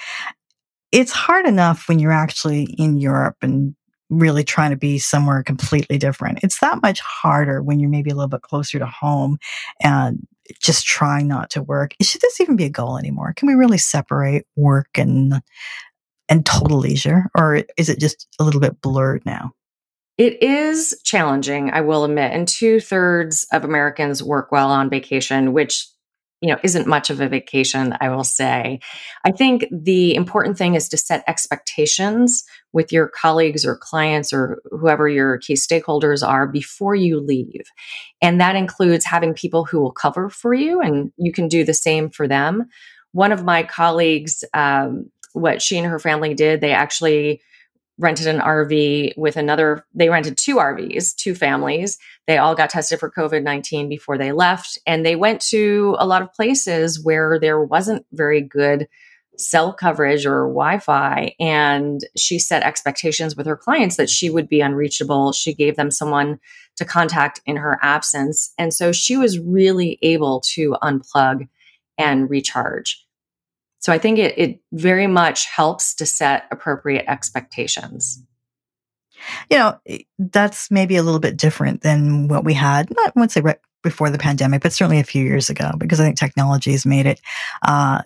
It's 0.91 1.11
hard 1.11 1.45
enough 1.45 1.88
when 1.88 2.00
you're 2.00 2.11
actually 2.11 2.63
in 2.77 2.97
Europe 2.97 3.38
and 3.41 3.75
really 4.09 4.43
trying 4.43 4.71
to 4.71 4.77
be 4.77 5.00
somewhere 5.00 5.41
completely 5.41 5.97
different. 5.97 6.39
It's 6.43 6.59
that 6.59 6.81
much 6.81 7.00
harder 7.00 7.63
when 7.63 7.79
you're 7.79 7.89
maybe 7.89 8.11
a 8.11 8.15
little 8.15 8.27
bit 8.27 8.41
closer 8.41 8.77
to 8.77 8.85
home 8.85 9.38
and 9.81 10.27
just 10.59 10.85
trying 10.85 11.27
not 11.27 11.50
to 11.51 11.63
work. 11.63 11.93
Should 12.01 12.21
this 12.21 12.41
even 12.41 12.57
be 12.57 12.65
a 12.65 12.69
goal 12.69 12.97
anymore? 12.97 13.33
Can 13.35 13.47
we 13.47 13.53
really 13.53 13.77
separate 13.77 14.45
work 14.55 14.89
and 14.97 15.41
and 16.27 16.45
total 16.45 16.79
leisure 16.79 17.25
or 17.35 17.63
is 17.77 17.89
it 17.89 18.00
just 18.00 18.27
a 18.39 18.43
little 18.43 18.61
bit 18.61 18.81
blurred 18.81 19.25
now? 19.25 19.51
It 20.21 20.43
is 20.43 21.01
challenging, 21.03 21.71
I 21.71 21.81
will 21.81 22.03
admit. 22.03 22.31
And 22.31 22.47
two 22.47 22.79
thirds 22.79 23.47
of 23.51 23.63
Americans 23.63 24.21
work 24.21 24.51
well 24.51 24.69
on 24.69 24.87
vacation, 24.87 25.51
which 25.51 25.87
you 26.41 26.51
know 26.51 26.59
isn't 26.63 26.85
much 26.85 27.11
of 27.11 27.21
a 27.21 27.29
vacation 27.29 27.95
i 28.01 28.09
will 28.09 28.23
say 28.23 28.79
i 29.25 29.31
think 29.31 29.63
the 29.71 30.15
important 30.15 30.57
thing 30.57 30.73
is 30.73 30.89
to 30.89 30.97
set 30.97 31.23
expectations 31.27 32.43
with 32.73 32.91
your 32.91 33.07
colleagues 33.07 33.63
or 33.63 33.77
clients 33.77 34.33
or 34.33 34.59
whoever 34.71 35.07
your 35.07 35.37
key 35.37 35.53
stakeholders 35.53 36.27
are 36.27 36.47
before 36.47 36.95
you 36.95 37.19
leave 37.19 37.61
and 38.23 38.41
that 38.41 38.55
includes 38.55 39.05
having 39.05 39.35
people 39.35 39.65
who 39.65 39.79
will 39.79 39.91
cover 39.91 40.31
for 40.31 40.51
you 40.51 40.81
and 40.81 41.11
you 41.15 41.31
can 41.31 41.47
do 41.47 41.63
the 41.63 41.75
same 41.75 42.09
for 42.09 42.27
them 42.27 42.65
one 43.11 43.31
of 43.31 43.43
my 43.43 43.61
colleagues 43.61 44.43
um, 44.55 45.11
what 45.33 45.61
she 45.61 45.77
and 45.77 45.85
her 45.85 45.99
family 45.99 46.33
did 46.33 46.59
they 46.59 46.71
actually 46.71 47.39
rented 47.98 48.27
an 48.27 48.39
RV 48.39 49.17
with 49.17 49.38
another, 49.38 49.86
they 49.93 50.10
rented 50.10 50.38
two 50.38 50.55
RVs, 50.55 51.15
two 51.15 51.36
families. 51.36 51.98
They 52.27 52.38
all 52.38 52.55
got 52.55 52.69
tested 52.69 53.00
for 53.00 53.12
COVID 53.12 53.43
19 53.43 53.89
before 53.89 54.17
they 54.17 54.31
left. 54.31 54.77
And 54.86 55.05
they 55.05 55.15
went 55.15 55.41
to 55.50 55.95
a 56.00 56.07
lot 56.07 56.21
of 56.21 56.33
places 56.33 57.03
where 57.03 57.39
there 57.39 57.62
wasn't 57.63 58.05
very 58.12 58.41
good 58.41 58.88
cell 59.38 59.74
coverage 59.74 60.25
or 60.25 60.48
Wi 60.48 60.79
Fi. 60.79 61.36
And 61.39 62.01
she 62.15 62.39
set 62.39 62.63
expectations 62.63 63.36
with 63.36 63.45
her 63.45 63.57
clients 63.57 63.98
that 63.98 64.10
she 64.10 64.29
would 64.29 64.48
be 64.48 64.62
unreachable. 64.62 65.31
She 65.31 65.53
gave 65.53 65.75
them 65.75 65.91
someone 65.91 66.39
to 66.77 66.86
contact 66.86 67.41
in 67.45 67.57
her 67.57 67.79
absence. 67.81 68.53
And 68.57 68.74
so 68.74 68.91
she 68.91 69.17
was 69.17 69.39
really 69.39 69.98
able 70.01 70.41
to 70.53 70.75
unplug 70.81 71.48
and 71.98 72.29
recharge. 72.29 73.05
So 73.81 73.91
I 73.91 73.97
think 73.97 74.19
it, 74.19 74.38
it 74.38 74.61
very 74.71 75.07
much 75.07 75.47
helps 75.47 75.95
to 75.95 76.05
set 76.05 76.45
appropriate 76.51 77.05
expectations. 77.07 78.23
You 79.50 79.57
know, 79.57 79.79
that's 80.17 80.71
maybe 80.71 80.95
a 80.95 81.03
little 81.03 81.19
bit 81.19 81.38
different 81.38 81.81
than 81.81 82.27
what 82.27 82.43
we 82.43 82.53
had, 82.53 82.89
not 82.89 83.09
I 83.09 83.11
wouldn't 83.15 83.31
say 83.31 83.41
right 83.41 83.59
before 83.83 84.09
the 84.09 84.17
pandemic, 84.17 84.61
but 84.61 84.73
certainly 84.73 85.00
a 85.00 85.03
few 85.03 85.23
years 85.23 85.50
ago, 85.50 85.71
because 85.77 86.00
I 86.00 86.03
think 86.03 86.17
technology 86.17 86.71
has 86.71 86.85
made 86.85 87.05
it 87.05 87.19
uh, 87.67 88.01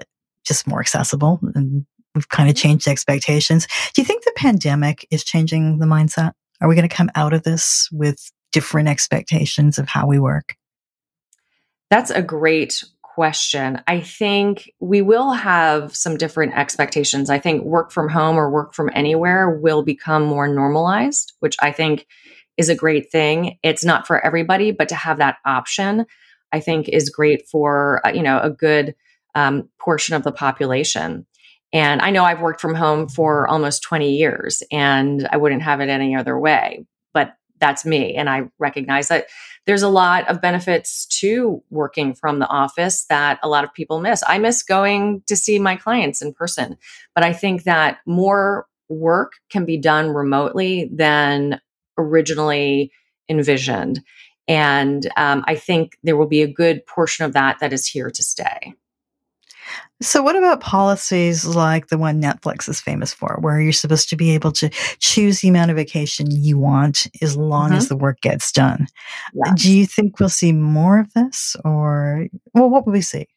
just 0.46 0.68
more 0.68 0.80
accessible 0.80 1.40
and 1.56 1.86
we've 2.14 2.30
kind 2.30 2.50
of 2.50 2.56
mm-hmm. 2.56 2.70
changed 2.70 2.88
expectations. 2.88 3.68
Do 3.94 4.02
you 4.02 4.06
think 4.06 4.24
the 4.24 4.34
pandemic 4.36 5.06
is 5.12 5.24
changing 5.24 5.80
the 5.80 5.86
mindset? 5.86 6.32
Are 6.62 6.70
we 6.70 6.76
going 6.76 6.88
to 6.88 6.96
come 6.96 7.12
out 7.16 7.34
of 7.34 7.44
this 7.44 7.90
with 7.92 8.32
different 8.52 8.88
expectations 8.88 9.78
of 9.78 9.90
how 9.90 10.08
we 10.08 10.20
work? 10.20 10.56
That's 11.90 12.10
a 12.10 12.22
great 12.22 12.84
question. 13.16 13.82
I 13.88 14.02
think 14.02 14.70
we 14.82 15.02
will 15.02 15.32
have 15.32 15.96
some 15.96 16.18
different 16.18 16.54
expectations. 16.54 17.30
I 17.30 17.40
think 17.40 17.64
work 17.64 17.92
from 17.92 18.10
home 18.10 18.36
or 18.36 18.52
work 18.52 18.74
from 18.74 18.92
anywhere 18.94 19.50
will 19.50 19.84
become 19.84 20.24
more 20.24 20.50
normalized, 20.50 21.32
which 21.40 21.56
I 21.62 21.72
think 21.72 22.06
is 22.58 22.68
a 22.68 22.76
great 22.76 23.10
thing. 23.12 23.58
It's 23.64 23.86
not 23.86 24.06
for 24.06 24.24
everybody, 24.24 24.72
but 24.72 24.90
to 24.90 24.96
have 24.96 25.18
that 25.20 25.38
option, 25.46 26.06
I 26.52 26.60
think 26.60 26.90
is 26.90 27.10
great 27.10 27.48
for, 27.48 28.06
uh, 28.06 28.12
you 28.12 28.22
know, 28.22 28.40
a 28.40 28.50
good 28.50 28.96
um, 29.34 29.70
portion 29.80 30.14
of 30.14 30.24
the 30.24 30.34
population. 30.34 31.26
And 31.72 32.02
I 32.02 32.10
know 32.10 32.26
I've 32.26 32.42
worked 32.42 32.60
from 32.60 32.76
home 32.76 33.08
for 33.08 33.48
almost 33.48 33.82
20 33.84 34.14
years 34.14 34.62
and 34.74 35.26
I 35.32 35.38
wouldn't 35.38 35.64
have 35.64 35.80
it 35.80 35.90
any 35.90 36.16
other 36.16 36.38
way, 36.38 36.86
that's 37.60 37.86
me. 37.86 38.16
And 38.16 38.30
I 38.30 38.50
recognize 38.60 39.08
that 39.08 39.28
there's 39.66 39.82
a 39.82 39.90
lot 39.90 40.28
of 40.30 40.42
benefits 40.42 41.06
to 41.20 41.64
working 41.70 42.14
from 42.14 42.40
the 42.40 42.48
office 42.48 43.06
that 43.06 43.40
a 43.42 43.50
lot 43.50 43.64
of 43.64 43.74
people 43.74 44.00
miss. 44.00 44.24
I 44.28 44.38
miss 44.38 44.62
going 44.62 45.24
to 45.28 45.36
see 45.36 45.60
my 45.60 45.76
clients 45.76 46.22
in 46.22 46.34
person, 46.34 46.78
but 47.14 47.24
I 47.24 47.34
think 47.34 47.64
that 47.64 48.00
more 48.06 48.68
work 48.90 49.34
can 49.50 49.66
be 49.66 49.78
done 49.78 50.10
remotely 50.10 50.90
than 50.94 51.60
originally 51.98 52.92
envisioned. 53.30 54.02
And 54.48 55.10
um, 55.18 55.44
I 55.48 55.56
think 55.56 55.98
there 56.04 56.18
will 56.18 56.28
be 56.28 56.44
a 56.44 56.48
good 56.48 56.86
portion 56.86 57.26
of 57.26 57.34
that 57.34 57.60
that 57.60 57.74
is 57.74 57.88
here 57.88 58.12
to 58.12 58.24
stay. 58.24 58.76
So, 60.02 60.22
what 60.22 60.36
about 60.36 60.60
policies 60.60 61.46
like 61.46 61.88
the 61.88 61.98
one 61.98 62.22
Netflix 62.22 62.68
is 62.68 62.82
famous 62.82 63.14
for, 63.14 63.38
where 63.40 63.62
you're 63.62 63.72
supposed 63.72 64.10
to 64.10 64.16
be 64.16 64.32
able 64.32 64.52
to 64.54 64.70
choose 65.00 65.40
the 65.40 65.48
amount 65.48 65.72
of 65.72 65.78
vacation 65.78 66.28
you 66.30 66.58
want 66.58 67.08
as 67.22 67.38
long 67.38 67.70
mm-hmm. 67.70 67.78
as 67.78 67.88
the 67.88 67.96
work 67.96 68.20
gets 68.22 68.52
done? 68.52 68.88
Yeah. 69.34 69.54
Do 69.56 69.72
you 69.72 69.86
think 69.86 70.20
we'll 70.20 70.30
see 70.30 70.52
more 70.52 71.00
of 71.00 71.14
this, 71.14 71.56
or 71.64 72.28
well, 72.54 72.70
what 72.70 72.86
will 72.86 72.94
we 72.94 73.02
see? 73.02 73.28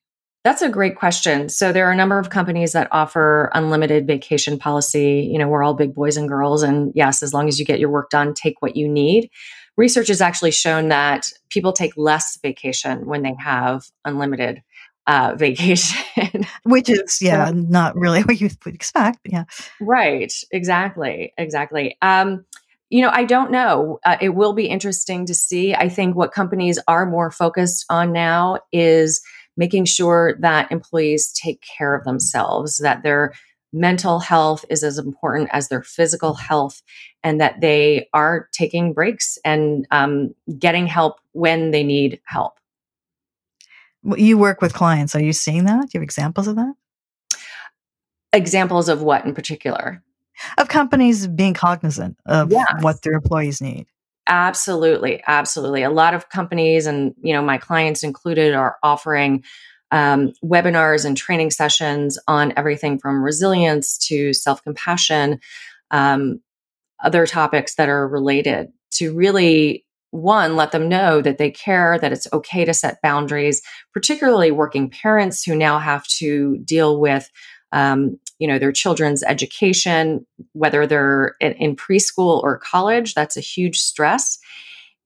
That's 0.45 0.63
a 0.63 0.69
great 0.69 0.97
question. 0.97 1.49
So 1.49 1.73
there 1.73 1.87
are 1.89 1.93
a 1.93 1.97
number 1.97 2.19
of 2.19 2.31
companies 2.31 2.73
that 2.73 2.89
offer 2.91 3.51
unlimited 3.55 4.07
vacation 4.07 4.59
policy. 4.59 5.29
You 5.31 5.39
know, 5.39 5.49
we're 5.49 5.63
all 5.63 5.75
big 5.75 5.95
boys 5.95 6.17
and 6.17 6.29
girls, 6.29 6.63
and 6.63 6.91
yes, 6.95 7.23
as 7.23 7.33
long 7.33 7.49
as 7.49 7.61
you 7.61 7.65
get 7.65 7.79
your 7.79 7.91
work 7.91 8.11
done, 8.11 8.35
take 8.35 8.61
what 8.63 8.77
you 8.77 8.89
need. 8.89 9.31
Research 9.77 10.09
has 10.09 10.21
actually 10.21 10.51
shown 10.51 10.89
that 10.89 11.31
people 11.51 11.73
take 11.73 11.97
less 11.97 12.37
vacation 12.43 13.07
when 13.07 13.23
they 13.23 13.37
have 13.39 13.85
unlimited 14.05 14.63
uh, 15.09 15.35
vacation. 15.39 16.47
Which 16.63 16.89
is, 16.89 17.21
yeah, 17.21 17.51
not 17.53 17.97
really 17.97 18.23
what 18.25 18.41
you 18.41 18.51
would 18.65 18.75
expect. 18.75 19.19
yeah. 19.25 19.45
Right. 19.81 20.33
Exactly. 20.53 21.33
Exactly. 21.37 21.97
Um, 22.01 22.45
you 22.91 23.03
know, 23.03 23.11
I 23.13 23.25
don't 23.25 23.51
know. 23.51 23.99
Uh, 24.05 24.17
it 24.21 24.31
will 24.31 24.53
be 24.53 24.67
interesting 24.67 25.27
to 25.27 25.35
see. 25.35 25.75
I 25.75 25.89
think 25.89 26.17
what 26.17 26.33
companies 26.33 26.79
are 26.89 27.05
more 27.05 27.31
focused 27.31 27.85
on 27.91 28.13
now 28.13 28.61
is 28.73 29.21
making 29.57 29.85
sure 29.85 30.37
that 30.41 30.71
employees 30.73 31.33
take 31.33 31.63
care 31.77 31.95
of 31.95 32.05
themselves, 32.05 32.79
that 32.79 33.03
their 33.03 33.35
mental 33.73 34.21
health 34.21 34.65
is 34.71 34.83
as 34.83 34.97
important 34.97 35.51
as 35.53 35.69
their 35.69 35.83
physical 35.83 36.33
health, 36.33 36.81
and 37.23 37.41
that 37.41 37.61
they 37.61 38.09
are 38.15 38.49
taking 38.53 38.95
breaks 38.95 39.37
and 39.45 39.87
um, 39.91 40.35
getting 40.59 40.87
help 40.87 41.21
when 41.33 41.73
they 41.73 41.83
need 41.83 42.21
help. 42.25 42.55
You 44.05 44.39
work 44.39 44.61
with 44.61 44.75
clients. 44.75 45.15
Are 45.15 45.23
you 45.23 45.33
seeing 45.33 45.65
that? 45.65 45.83
Do 45.83 45.89
you 45.95 46.01
have 46.01 46.03
examples 46.03 46.47
of 46.47 46.57
that? 46.57 46.75
Examples 48.33 48.89
of 48.89 49.03
what 49.03 49.25
in 49.25 49.35
particular? 49.35 50.03
Of 50.57 50.69
companies 50.69 51.27
being 51.27 51.55
cognizant 51.55 52.17
of 52.27 52.53
yes. 52.53 52.67
what 52.81 53.03
their 53.03 53.15
employees 53.15 53.61
need. 53.61 53.87
Absolutely, 54.29 55.23
absolutely. 55.27 55.83
A 55.83 55.91
lot 55.91 56.15
of 56.15 56.29
companies, 56.29 56.87
and 56.87 57.15
you 57.23 57.33
know, 57.33 57.43
my 57.43 57.59
clients 57.59 58.03
included, 58.03 58.55
are 58.55 58.77
offering 58.83 59.43
um, 59.91 60.33
webinars 60.45 61.05
and 61.05 61.17
training 61.17 61.51
sessions 61.51 62.19
on 62.29 62.53
everything 62.57 62.99
from 62.99 63.25
resilience 63.25 63.97
to 64.09 64.35
self 64.35 64.63
compassion, 64.63 65.41
um, 65.91 66.41
other 67.03 67.27
topics 67.27 67.77
that 67.77 67.89
are 67.89 68.07
related 68.07 68.69
to 68.93 69.15
really 69.15 69.87
one, 70.11 70.57
let 70.57 70.73
them 70.73 70.89
know 70.89 71.21
that 71.21 71.39
they 71.39 71.51
care, 71.51 71.99
that 71.99 72.13
it's 72.13 72.27
okay 72.33 72.65
to 72.65 72.73
set 72.73 73.03
boundaries, 73.03 73.63
particularly 73.93 74.51
working 74.51 74.89
parents 74.89 75.45
who 75.45 75.55
now 75.55 75.79
have 75.79 76.07
to 76.07 76.59
deal 76.59 77.01
with, 77.01 77.31
um, 77.73 78.19
you 78.39 78.49
know, 78.49 78.59
their 78.59 78.73
children's 78.73 79.23
education, 79.23 80.27
whether 80.53 80.87
they're 80.87 81.35
in, 81.41 81.53
in 81.55 81.77
preschool 81.77 82.43
or 82.43 82.59
college. 82.59 83.15
That's 83.15 83.37
a 83.37 83.43
huge 83.43 83.81
stress. 83.81 84.39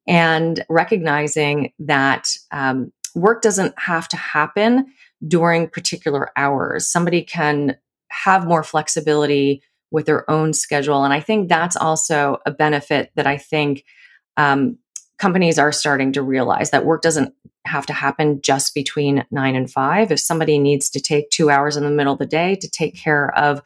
And 0.07 0.65
recognizing 0.69 1.73
that 1.81 2.29
um, 2.51 2.93
work 3.15 3.43
doesn't 3.43 3.75
have 3.79 4.09
to 4.09 4.17
happen 4.17 4.87
during 5.27 5.69
particular 5.69 6.31
hours. 6.37 6.87
Somebody 6.87 7.23
can 7.23 7.77
have 8.09 8.47
more 8.47 8.63
flexibility 8.63 9.63
with 9.91 10.07
their 10.07 10.29
own 10.31 10.53
schedule. 10.53 11.05
And 11.05 11.13
I 11.13 11.21
think 11.21 11.49
that's 11.49 11.77
also 11.77 12.39
a 12.47 12.51
benefit 12.51 13.11
that 13.15 13.27
I 13.27 13.37
think 13.37 13.85
um, 14.37 14.79
companies 15.23 15.57
are 15.57 15.71
starting 15.71 16.13
to 16.13 16.21
realize 16.21 16.71
that 16.71 16.85
work 16.85 17.01
doesn't 17.01 17.33
have 17.65 17.87
to 17.87 17.93
happen 17.93 18.43
just 18.43 18.75
between 18.75 19.25
nine 19.31 19.55
and 19.55 19.71
five. 19.71 20.11
If 20.11 20.19
somebody 20.19 20.59
needs 20.59 20.91
to 20.91 21.01
take 21.01 21.31
two 21.31 21.49
hours 21.49 21.77
in 21.77 21.85
the 21.85 21.93
middle 21.93 22.15
of 22.15 22.19
the 22.19 22.27
day 22.27 22.57
to 22.57 22.69
take 22.69 22.97
care 22.97 23.33
of 23.39 23.63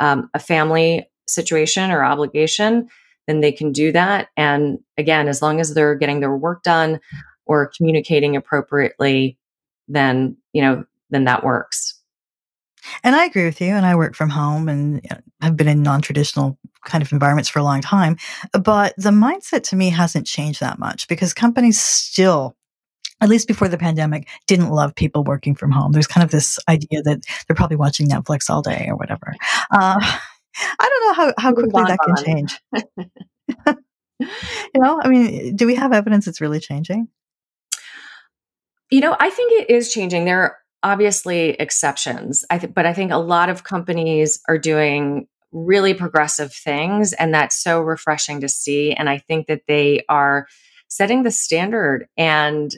um, 0.00 0.28
a 0.34 0.38
family 0.38 1.08
situation 1.26 1.90
or 1.90 2.04
obligation, 2.04 2.90
then 3.26 3.40
they 3.40 3.52
can 3.52 3.72
do 3.72 3.90
that. 3.92 4.28
And 4.36 4.80
again, 4.98 5.28
as 5.28 5.40
long 5.40 5.60
as 5.60 5.72
they're 5.72 5.94
getting 5.94 6.20
their 6.20 6.36
work 6.36 6.62
done 6.62 7.00
or 7.46 7.72
communicating 7.74 8.36
appropriately, 8.36 9.38
then, 9.88 10.36
you 10.52 10.60
know, 10.60 10.84
then 11.08 11.24
that 11.24 11.42
works. 11.42 11.97
And 13.02 13.16
I 13.16 13.24
agree 13.24 13.44
with 13.44 13.60
you. 13.60 13.68
And 13.68 13.86
I 13.86 13.94
work 13.94 14.14
from 14.14 14.30
home 14.30 14.68
and 14.68 15.00
I've 15.40 15.56
been 15.56 15.68
in 15.68 15.82
non 15.82 16.02
traditional 16.02 16.58
kind 16.84 17.02
of 17.02 17.12
environments 17.12 17.48
for 17.48 17.58
a 17.58 17.64
long 17.64 17.80
time. 17.80 18.16
But 18.52 18.94
the 18.96 19.10
mindset 19.10 19.62
to 19.64 19.76
me 19.76 19.90
hasn't 19.90 20.26
changed 20.26 20.60
that 20.60 20.78
much 20.78 21.08
because 21.08 21.34
companies 21.34 21.80
still, 21.80 22.56
at 23.20 23.28
least 23.28 23.48
before 23.48 23.68
the 23.68 23.78
pandemic, 23.78 24.28
didn't 24.46 24.70
love 24.70 24.94
people 24.94 25.24
working 25.24 25.54
from 25.54 25.70
home. 25.70 25.92
There's 25.92 26.06
kind 26.06 26.24
of 26.24 26.30
this 26.30 26.58
idea 26.68 27.02
that 27.02 27.20
they're 27.46 27.56
probably 27.56 27.76
watching 27.76 28.08
Netflix 28.08 28.50
all 28.50 28.62
day 28.62 28.86
or 28.88 28.96
whatever. 28.96 29.34
Uh, 29.70 29.96
I 30.80 30.88
don't 30.88 31.06
know 31.06 31.24
how, 31.24 31.34
how 31.38 31.52
quickly 31.52 31.84
that 31.84 31.98
can 32.04 32.24
change. 32.24 32.60
you 34.20 34.80
know, 34.80 35.00
I 35.02 35.08
mean, 35.08 35.56
do 35.56 35.66
we 35.66 35.76
have 35.76 35.92
evidence 35.92 36.26
it's 36.26 36.40
really 36.40 36.58
changing? 36.58 37.08
You 38.90 39.00
know, 39.00 39.16
I 39.20 39.30
think 39.30 39.52
it 39.52 39.70
is 39.70 39.92
changing. 39.92 40.24
There 40.24 40.56
obviously 40.82 41.50
exceptions. 41.50 42.44
I 42.50 42.58
th- 42.58 42.74
but 42.74 42.86
I 42.86 42.92
think 42.92 43.12
a 43.12 43.16
lot 43.16 43.48
of 43.48 43.64
companies 43.64 44.40
are 44.48 44.58
doing 44.58 45.26
really 45.52 45.94
progressive 45.94 46.52
things 46.52 47.12
and 47.14 47.32
that's 47.32 47.56
so 47.56 47.80
refreshing 47.80 48.40
to 48.40 48.48
see 48.48 48.92
and 48.92 49.08
I 49.08 49.18
think 49.18 49.46
that 49.46 49.62
they 49.66 50.04
are 50.08 50.46
setting 50.88 51.22
the 51.22 51.30
standard 51.30 52.06
and 52.18 52.74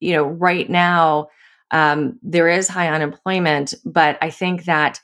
you 0.00 0.14
know 0.14 0.24
right 0.24 0.68
now 0.68 1.28
um, 1.70 2.18
there 2.22 2.48
is 2.48 2.66
high 2.66 2.88
unemployment 2.88 3.74
but 3.84 4.16
I 4.22 4.30
think 4.30 4.64
that 4.64 5.00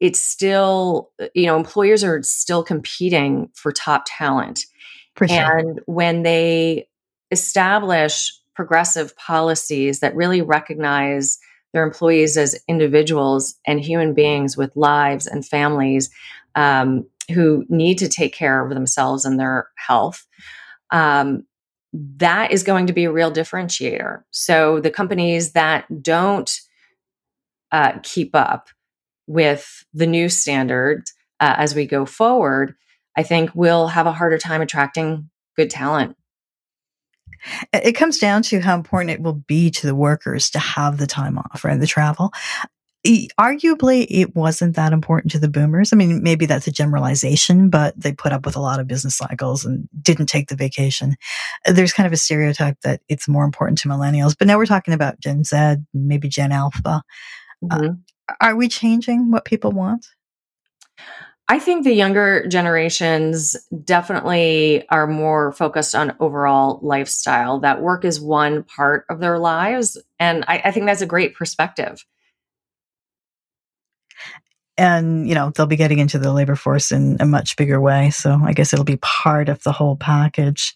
it's 0.00 0.20
still 0.20 1.10
you 1.32 1.46
know 1.46 1.56
employers 1.56 2.02
are 2.02 2.22
still 2.24 2.64
competing 2.64 3.48
for 3.54 3.70
top 3.70 4.04
talent 4.06 4.66
for 5.14 5.28
sure. 5.28 5.58
and 5.58 5.80
when 5.86 6.22
they 6.24 6.88
establish 7.30 8.32
progressive 8.54 9.16
policies 9.16 10.00
that 10.00 10.16
really 10.16 10.42
recognize 10.42 11.38
their 11.76 11.84
employees 11.84 12.38
as 12.38 12.58
individuals 12.68 13.54
and 13.66 13.82
human 13.82 14.14
beings 14.14 14.56
with 14.56 14.74
lives 14.76 15.26
and 15.26 15.46
families 15.46 16.08
um, 16.54 17.06
who 17.34 17.66
need 17.68 17.98
to 17.98 18.08
take 18.08 18.32
care 18.32 18.64
of 18.64 18.72
themselves 18.72 19.26
and 19.26 19.38
their 19.38 19.68
health. 19.76 20.26
Um, 20.90 21.44
that 21.92 22.50
is 22.50 22.62
going 22.62 22.86
to 22.86 22.94
be 22.94 23.04
a 23.04 23.12
real 23.12 23.30
differentiator. 23.30 24.22
So 24.30 24.80
the 24.80 24.90
companies 24.90 25.52
that 25.52 25.84
don't 26.02 26.50
uh, 27.72 27.98
keep 28.02 28.34
up 28.34 28.68
with 29.26 29.84
the 29.92 30.06
new 30.06 30.30
standards 30.30 31.12
uh, 31.40 31.56
as 31.58 31.74
we 31.74 31.84
go 31.84 32.06
forward, 32.06 32.74
I 33.18 33.22
think 33.22 33.50
will 33.54 33.88
have 33.88 34.06
a 34.06 34.12
harder 34.12 34.38
time 34.38 34.62
attracting 34.62 35.28
good 35.56 35.68
talent. 35.68 36.15
It 37.72 37.92
comes 37.92 38.18
down 38.18 38.42
to 38.44 38.60
how 38.60 38.74
important 38.74 39.10
it 39.10 39.20
will 39.20 39.34
be 39.34 39.70
to 39.70 39.86
the 39.86 39.94
workers 39.94 40.50
to 40.50 40.58
have 40.58 40.98
the 40.98 41.06
time 41.06 41.38
off, 41.38 41.64
right? 41.64 41.78
The 41.78 41.86
travel. 41.86 42.32
Arguably, 43.38 44.04
it 44.10 44.34
wasn't 44.34 44.74
that 44.74 44.92
important 44.92 45.30
to 45.30 45.38
the 45.38 45.48
boomers. 45.48 45.92
I 45.92 45.96
mean, 45.96 46.24
maybe 46.24 46.44
that's 46.44 46.66
a 46.66 46.72
generalization, 46.72 47.70
but 47.70 47.94
they 47.96 48.12
put 48.12 48.32
up 48.32 48.44
with 48.44 48.56
a 48.56 48.60
lot 48.60 48.80
of 48.80 48.88
business 48.88 49.16
cycles 49.16 49.64
and 49.64 49.88
didn't 50.02 50.26
take 50.26 50.48
the 50.48 50.56
vacation. 50.56 51.14
There's 51.64 51.92
kind 51.92 52.08
of 52.08 52.12
a 52.12 52.16
stereotype 52.16 52.80
that 52.82 53.02
it's 53.08 53.28
more 53.28 53.44
important 53.44 53.78
to 53.78 53.88
millennials, 53.88 54.34
but 54.36 54.48
now 54.48 54.56
we're 54.56 54.66
talking 54.66 54.92
about 54.92 55.20
Gen 55.20 55.44
Z, 55.44 55.76
maybe 55.94 56.28
Gen 56.28 56.50
Alpha. 56.50 57.02
Uh, 57.70 57.78
mm-hmm. 57.78 57.94
Uh, 58.28 58.34
are 58.40 58.56
we 58.56 58.66
changing 58.68 59.30
what 59.30 59.44
people 59.44 59.70
want? 59.70 60.04
I 61.48 61.60
think 61.60 61.84
the 61.84 61.92
younger 61.92 62.46
generations 62.48 63.56
definitely 63.84 64.84
are 64.88 65.06
more 65.06 65.52
focused 65.52 65.94
on 65.94 66.16
overall 66.18 66.80
lifestyle, 66.82 67.60
that 67.60 67.80
work 67.80 68.04
is 68.04 68.20
one 68.20 68.64
part 68.64 69.04
of 69.08 69.20
their 69.20 69.38
lives. 69.38 69.96
And 70.18 70.44
I, 70.48 70.62
I 70.64 70.70
think 70.72 70.86
that's 70.86 71.02
a 71.02 71.06
great 71.06 71.34
perspective. 71.36 72.04
And, 74.76 75.28
you 75.28 75.34
know, 75.34 75.50
they'll 75.50 75.66
be 75.66 75.76
getting 75.76 76.00
into 76.00 76.18
the 76.18 76.32
labor 76.32 76.56
force 76.56 76.90
in 76.90 77.16
a 77.20 77.26
much 77.26 77.56
bigger 77.56 77.80
way. 77.80 78.10
So 78.10 78.40
I 78.44 78.52
guess 78.52 78.72
it'll 78.72 78.84
be 78.84 78.98
part 78.98 79.48
of 79.48 79.62
the 79.62 79.72
whole 79.72 79.96
package. 79.96 80.74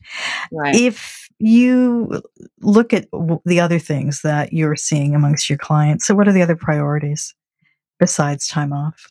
Right. 0.53 0.75
If 0.75 1.29
you 1.39 2.23
look 2.61 2.95
at 2.95 3.09
the 3.45 3.61
other 3.61 3.79
things 3.79 4.23
that 4.23 4.53
you're 4.53 4.77
seeing 4.77 5.15
amongst 5.15 5.51
your 5.51 5.59
clients, 5.59 6.07
so 6.07 6.15
what 6.15 6.29
are 6.29 6.33
the 6.33 6.43
other 6.43 6.57
priorities 6.57 7.35
besides 7.99 8.47
time 8.47 8.73
off? 8.73 9.09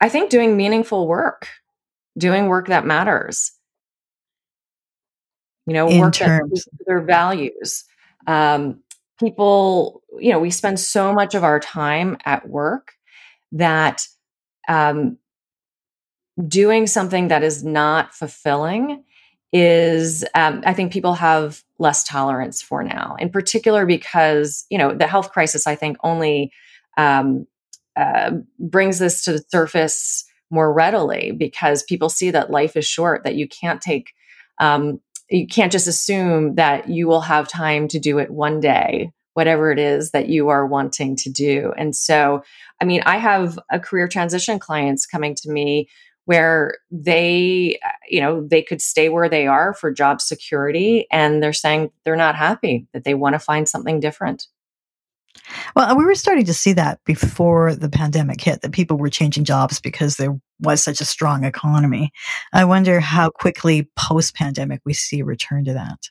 I 0.00 0.08
think 0.08 0.30
doing 0.30 0.56
meaningful 0.56 1.06
work, 1.06 1.48
doing 2.16 2.46
work 2.46 2.68
that 2.68 2.86
matters. 2.86 3.52
You 5.66 5.74
know, 5.74 5.88
In 5.88 6.00
work 6.00 6.14
terms. 6.14 6.64
that 6.64 6.86
their 6.86 7.00
values. 7.00 7.84
Um, 8.26 8.82
people, 9.18 10.02
you 10.18 10.32
know, 10.32 10.40
we 10.40 10.50
spend 10.50 10.80
so 10.80 11.12
much 11.12 11.34
of 11.34 11.44
our 11.44 11.60
time 11.60 12.16
at 12.24 12.48
work 12.48 12.92
that 13.52 14.06
um, 14.68 15.18
doing 16.48 16.86
something 16.86 17.28
that 17.28 17.42
is 17.42 17.64
not 17.64 18.14
fulfilling 18.14 19.04
is 19.52 20.24
um, 20.34 20.62
i 20.64 20.72
think 20.72 20.92
people 20.92 21.14
have 21.14 21.62
less 21.78 22.04
tolerance 22.04 22.62
for 22.62 22.84
now 22.84 23.16
in 23.18 23.28
particular 23.28 23.84
because 23.84 24.64
you 24.70 24.78
know 24.78 24.94
the 24.94 25.08
health 25.08 25.32
crisis 25.32 25.66
i 25.66 25.74
think 25.74 25.96
only 26.04 26.52
um, 26.96 27.46
uh, 27.96 28.32
brings 28.58 28.98
this 28.98 29.24
to 29.24 29.32
the 29.32 29.44
surface 29.48 30.24
more 30.50 30.72
readily 30.72 31.32
because 31.32 31.82
people 31.82 32.08
see 32.08 32.30
that 32.30 32.50
life 32.50 32.76
is 32.76 32.86
short, 32.86 33.24
that 33.24 33.36
you 33.36 33.48
can't 33.48 33.80
take, 33.80 34.12
um, 34.58 35.00
you 35.28 35.46
can't 35.46 35.72
just 35.72 35.86
assume 35.86 36.56
that 36.56 36.88
you 36.88 37.06
will 37.06 37.20
have 37.20 37.48
time 37.48 37.86
to 37.88 37.98
do 37.98 38.18
it 38.18 38.30
one 38.30 38.58
day, 38.60 39.12
whatever 39.34 39.70
it 39.70 39.78
is 39.78 40.10
that 40.10 40.28
you 40.28 40.48
are 40.48 40.66
wanting 40.66 41.14
to 41.16 41.30
do. 41.30 41.72
And 41.76 41.94
so, 41.94 42.42
I 42.80 42.84
mean, 42.84 43.02
I 43.06 43.18
have 43.18 43.58
a 43.70 43.78
career 43.78 44.08
transition 44.08 44.58
clients 44.58 45.06
coming 45.06 45.34
to 45.36 45.50
me 45.50 45.88
where 46.30 46.76
they 46.92 47.76
you 48.08 48.20
know 48.20 48.46
they 48.46 48.62
could 48.62 48.80
stay 48.80 49.08
where 49.08 49.28
they 49.28 49.48
are 49.48 49.74
for 49.74 49.90
job 49.90 50.20
security 50.20 51.06
and 51.10 51.42
they're 51.42 51.52
saying 51.52 51.90
they're 52.04 52.14
not 52.14 52.36
happy 52.36 52.86
that 52.92 53.02
they 53.02 53.14
want 53.14 53.34
to 53.34 53.38
find 53.40 53.68
something 53.68 53.98
different 53.98 54.46
well, 55.74 55.96
we 55.96 56.04
were 56.04 56.14
starting 56.14 56.44
to 56.46 56.54
see 56.54 56.72
that 56.74 57.00
before 57.04 57.74
the 57.74 57.88
pandemic 57.88 58.40
hit, 58.40 58.62
that 58.62 58.72
people 58.72 58.96
were 58.96 59.10
changing 59.10 59.44
jobs 59.44 59.80
because 59.80 60.16
there 60.16 60.38
was 60.60 60.82
such 60.82 61.00
a 61.00 61.04
strong 61.04 61.44
economy. 61.44 62.12
I 62.52 62.64
wonder 62.64 63.00
how 63.00 63.30
quickly 63.30 63.88
post 63.96 64.34
pandemic 64.34 64.80
we 64.84 64.92
see 64.92 65.20
a 65.20 65.24
return 65.24 65.64
to 65.64 65.72
that. 65.74 66.10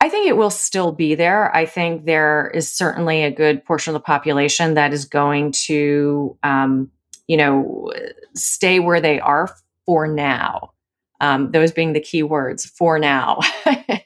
I 0.00 0.08
think 0.10 0.26
it 0.26 0.36
will 0.36 0.50
still 0.50 0.92
be 0.92 1.14
there. 1.14 1.54
I 1.56 1.64
think 1.64 2.04
there 2.04 2.50
is 2.52 2.70
certainly 2.70 3.22
a 3.22 3.30
good 3.30 3.64
portion 3.64 3.94
of 3.94 4.00
the 4.00 4.04
population 4.04 4.74
that 4.74 4.92
is 4.92 5.06
going 5.06 5.52
to, 5.52 6.36
um, 6.42 6.90
you 7.26 7.38
know, 7.38 7.90
stay 8.34 8.80
where 8.80 9.00
they 9.00 9.18
are 9.18 9.48
for 9.86 10.06
now. 10.06 10.72
Um, 11.20 11.52
those 11.52 11.72
being 11.72 11.94
the 11.94 12.00
key 12.00 12.22
words 12.22 12.66
for 12.66 12.98
now. 12.98 13.40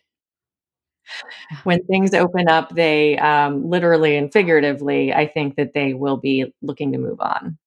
when 1.65 1.85
things 1.85 2.15
open 2.15 2.49
up, 2.49 2.75
they 2.75 3.19
um, 3.19 3.69
literally 3.69 4.17
and 4.17 4.33
figuratively, 4.33 5.13
I 5.13 5.27
think 5.27 5.57
that 5.57 5.75
they 5.75 5.95
will 5.95 6.17
be 6.17 6.53
looking 6.63 6.93
to 6.93 6.99
move 6.99 7.21
on. 7.21 7.59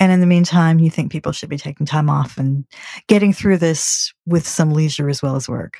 And 0.00 0.12
in 0.12 0.20
the 0.20 0.26
meantime, 0.26 0.78
you 0.78 0.90
think 0.90 1.10
people 1.10 1.32
should 1.32 1.48
be 1.48 1.56
taking 1.56 1.86
time 1.86 2.10
off 2.10 2.36
and 2.36 2.64
getting 3.06 3.32
through 3.32 3.58
this 3.58 4.12
with 4.26 4.46
some 4.46 4.72
leisure 4.72 5.08
as 5.08 5.22
well 5.22 5.36
as 5.36 5.48
work? 5.48 5.78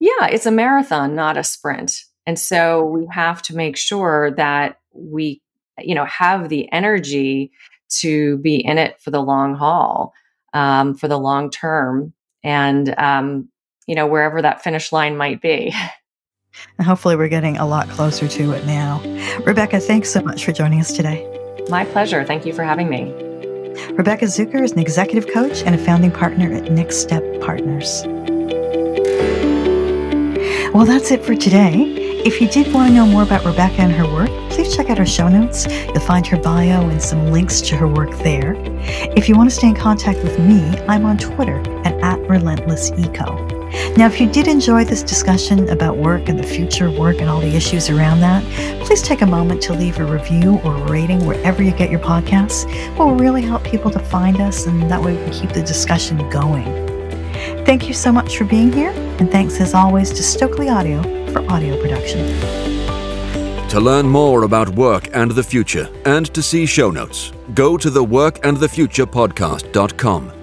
Yeah, 0.00 0.26
it's 0.30 0.46
a 0.46 0.50
marathon, 0.50 1.14
not 1.14 1.36
a 1.36 1.44
sprint. 1.44 2.04
And 2.26 2.38
so 2.38 2.84
we 2.84 3.06
have 3.10 3.42
to 3.42 3.56
make 3.56 3.76
sure 3.76 4.30
that 4.32 4.80
we, 4.92 5.42
you 5.78 5.94
know, 5.94 6.04
have 6.04 6.48
the 6.48 6.70
energy 6.72 7.50
to 8.00 8.38
be 8.38 8.56
in 8.56 8.78
it 8.78 9.00
for 9.00 9.10
the 9.10 9.22
long 9.22 9.54
haul, 9.54 10.12
um, 10.52 10.94
for 10.94 11.08
the 11.08 11.18
long 11.18 11.50
term, 11.50 12.12
and 12.42 12.94
um, 12.98 13.48
you 13.86 13.94
know, 13.94 14.06
wherever 14.06 14.42
that 14.42 14.62
finish 14.62 14.92
line 14.92 15.16
might 15.16 15.40
be. 15.40 15.74
And 16.78 16.86
hopefully, 16.86 17.16
we're 17.16 17.28
getting 17.28 17.56
a 17.56 17.66
lot 17.66 17.88
closer 17.88 18.28
to 18.28 18.52
it 18.52 18.66
now. 18.66 19.00
Rebecca, 19.44 19.80
thanks 19.80 20.10
so 20.10 20.20
much 20.22 20.44
for 20.44 20.52
joining 20.52 20.80
us 20.80 20.92
today. 20.92 21.26
My 21.68 21.84
pleasure. 21.84 22.24
Thank 22.24 22.46
you 22.46 22.52
for 22.52 22.64
having 22.64 22.88
me. 22.88 23.12
Rebecca 23.92 24.26
Zucker 24.26 24.62
is 24.62 24.72
an 24.72 24.78
executive 24.78 25.32
coach 25.32 25.62
and 25.62 25.74
a 25.74 25.78
founding 25.78 26.10
partner 26.10 26.52
at 26.52 26.70
Next 26.72 26.98
Step 26.98 27.22
Partners. 27.40 28.02
Well, 30.74 30.84
that's 30.84 31.10
it 31.10 31.24
for 31.24 31.34
today. 31.34 32.08
If 32.24 32.40
you 32.40 32.48
did 32.48 32.72
want 32.74 32.88
to 32.88 32.94
know 32.94 33.06
more 33.06 33.22
about 33.22 33.44
Rebecca 33.44 33.80
and 33.80 33.92
her 33.92 34.04
work, 34.04 34.28
please 34.50 34.74
check 34.76 34.90
out 34.90 34.98
her 34.98 35.06
show 35.06 35.28
notes. 35.28 35.66
You'll 35.86 36.00
find 36.00 36.26
her 36.26 36.36
bio 36.36 36.88
and 36.88 37.02
some 37.02 37.32
links 37.32 37.60
to 37.62 37.76
her 37.76 37.88
work 37.88 38.10
there. 38.18 38.54
If 39.16 39.28
you 39.28 39.36
want 39.36 39.50
to 39.50 39.56
stay 39.56 39.68
in 39.68 39.74
contact 39.74 40.22
with 40.22 40.38
me, 40.38 40.60
I'm 40.88 41.06
on 41.06 41.16
Twitter 41.16 41.58
at, 41.84 41.94
at 42.02 42.18
RelentlessEco. 42.28 43.57
Now, 43.96 44.06
if 44.06 44.20
you 44.20 44.30
did 44.30 44.46
enjoy 44.46 44.84
this 44.84 45.02
discussion 45.02 45.68
about 45.70 45.96
work 45.96 46.28
and 46.28 46.38
the 46.38 46.46
future 46.46 46.86
of 46.86 46.96
work 46.96 47.20
and 47.20 47.28
all 47.28 47.40
the 47.40 47.54
issues 47.54 47.90
around 47.90 48.20
that, 48.20 48.44
please 48.84 49.02
take 49.02 49.22
a 49.22 49.26
moment 49.26 49.60
to 49.62 49.72
leave 49.72 49.98
a 49.98 50.04
review 50.04 50.60
or 50.64 50.76
a 50.76 50.90
rating 50.90 51.26
wherever 51.26 51.62
you 51.62 51.72
get 51.72 51.90
your 51.90 52.00
podcasts. 52.00 52.66
It 52.68 52.98
will 52.98 53.14
really 53.14 53.42
help 53.42 53.64
people 53.64 53.90
to 53.90 53.98
find 53.98 54.40
us, 54.40 54.66
and 54.66 54.88
that 54.90 55.02
way 55.02 55.16
we 55.16 55.24
can 55.24 55.32
keep 55.32 55.52
the 55.52 55.62
discussion 55.62 56.18
going. 56.30 56.86
Thank 57.64 57.88
you 57.88 57.94
so 57.94 58.12
much 58.12 58.38
for 58.38 58.44
being 58.44 58.72
here, 58.72 58.92
and 59.18 59.30
thanks 59.30 59.60
as 59.60 59.74
always 59.74 60.10
to 60.10 60.22
Stokely 60.22 60.68
Audio 60.68 61.02
for 61.32 61.40
audio 61.50 61.80
production. 61.80 62.24
To 63.68 63.80
learn 63.80 64.08
more 64.08 64.44
about 64.44 64.70
work 64.70 65.08
and 65.12 65.30
the 65.30 65.42
future 65.42 65.90
and 66.06 66.32
to 66.32 66.42
see 66.42 66.64
show 66.64 66.90
notes, 66.90 67.32
go 67.52 67.76
to 67.76 67.90
the 67.90 68.02
workandthefuturepodcast.com. 68.02 70.37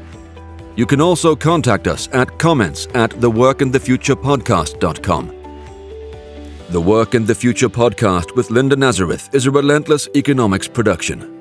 You 0.76 0.86
can 0.86 1.02
also 1.02 1.36
contact 1.36 1.88
us 1.88 2.08
at 2.12 2.38
comments 2.38 2.88
at 2.94 3.10
theworkandthefuturepodcast.com. 3.12 5.32
The 6.70 6.82
Work 6.82 7.14
and 7.14 7.28
the 7.28 7.36
Future 7.36 7.70
podcast 7.70 8.36
with 8.36 8.52
Linda 8.52 8.76
Nazareth 8.76 9.30
is 9.34 9.46
a 9.46 9.52
relentless 9.52 10.10
economics 10.16 10.68
production. 10.68 11.35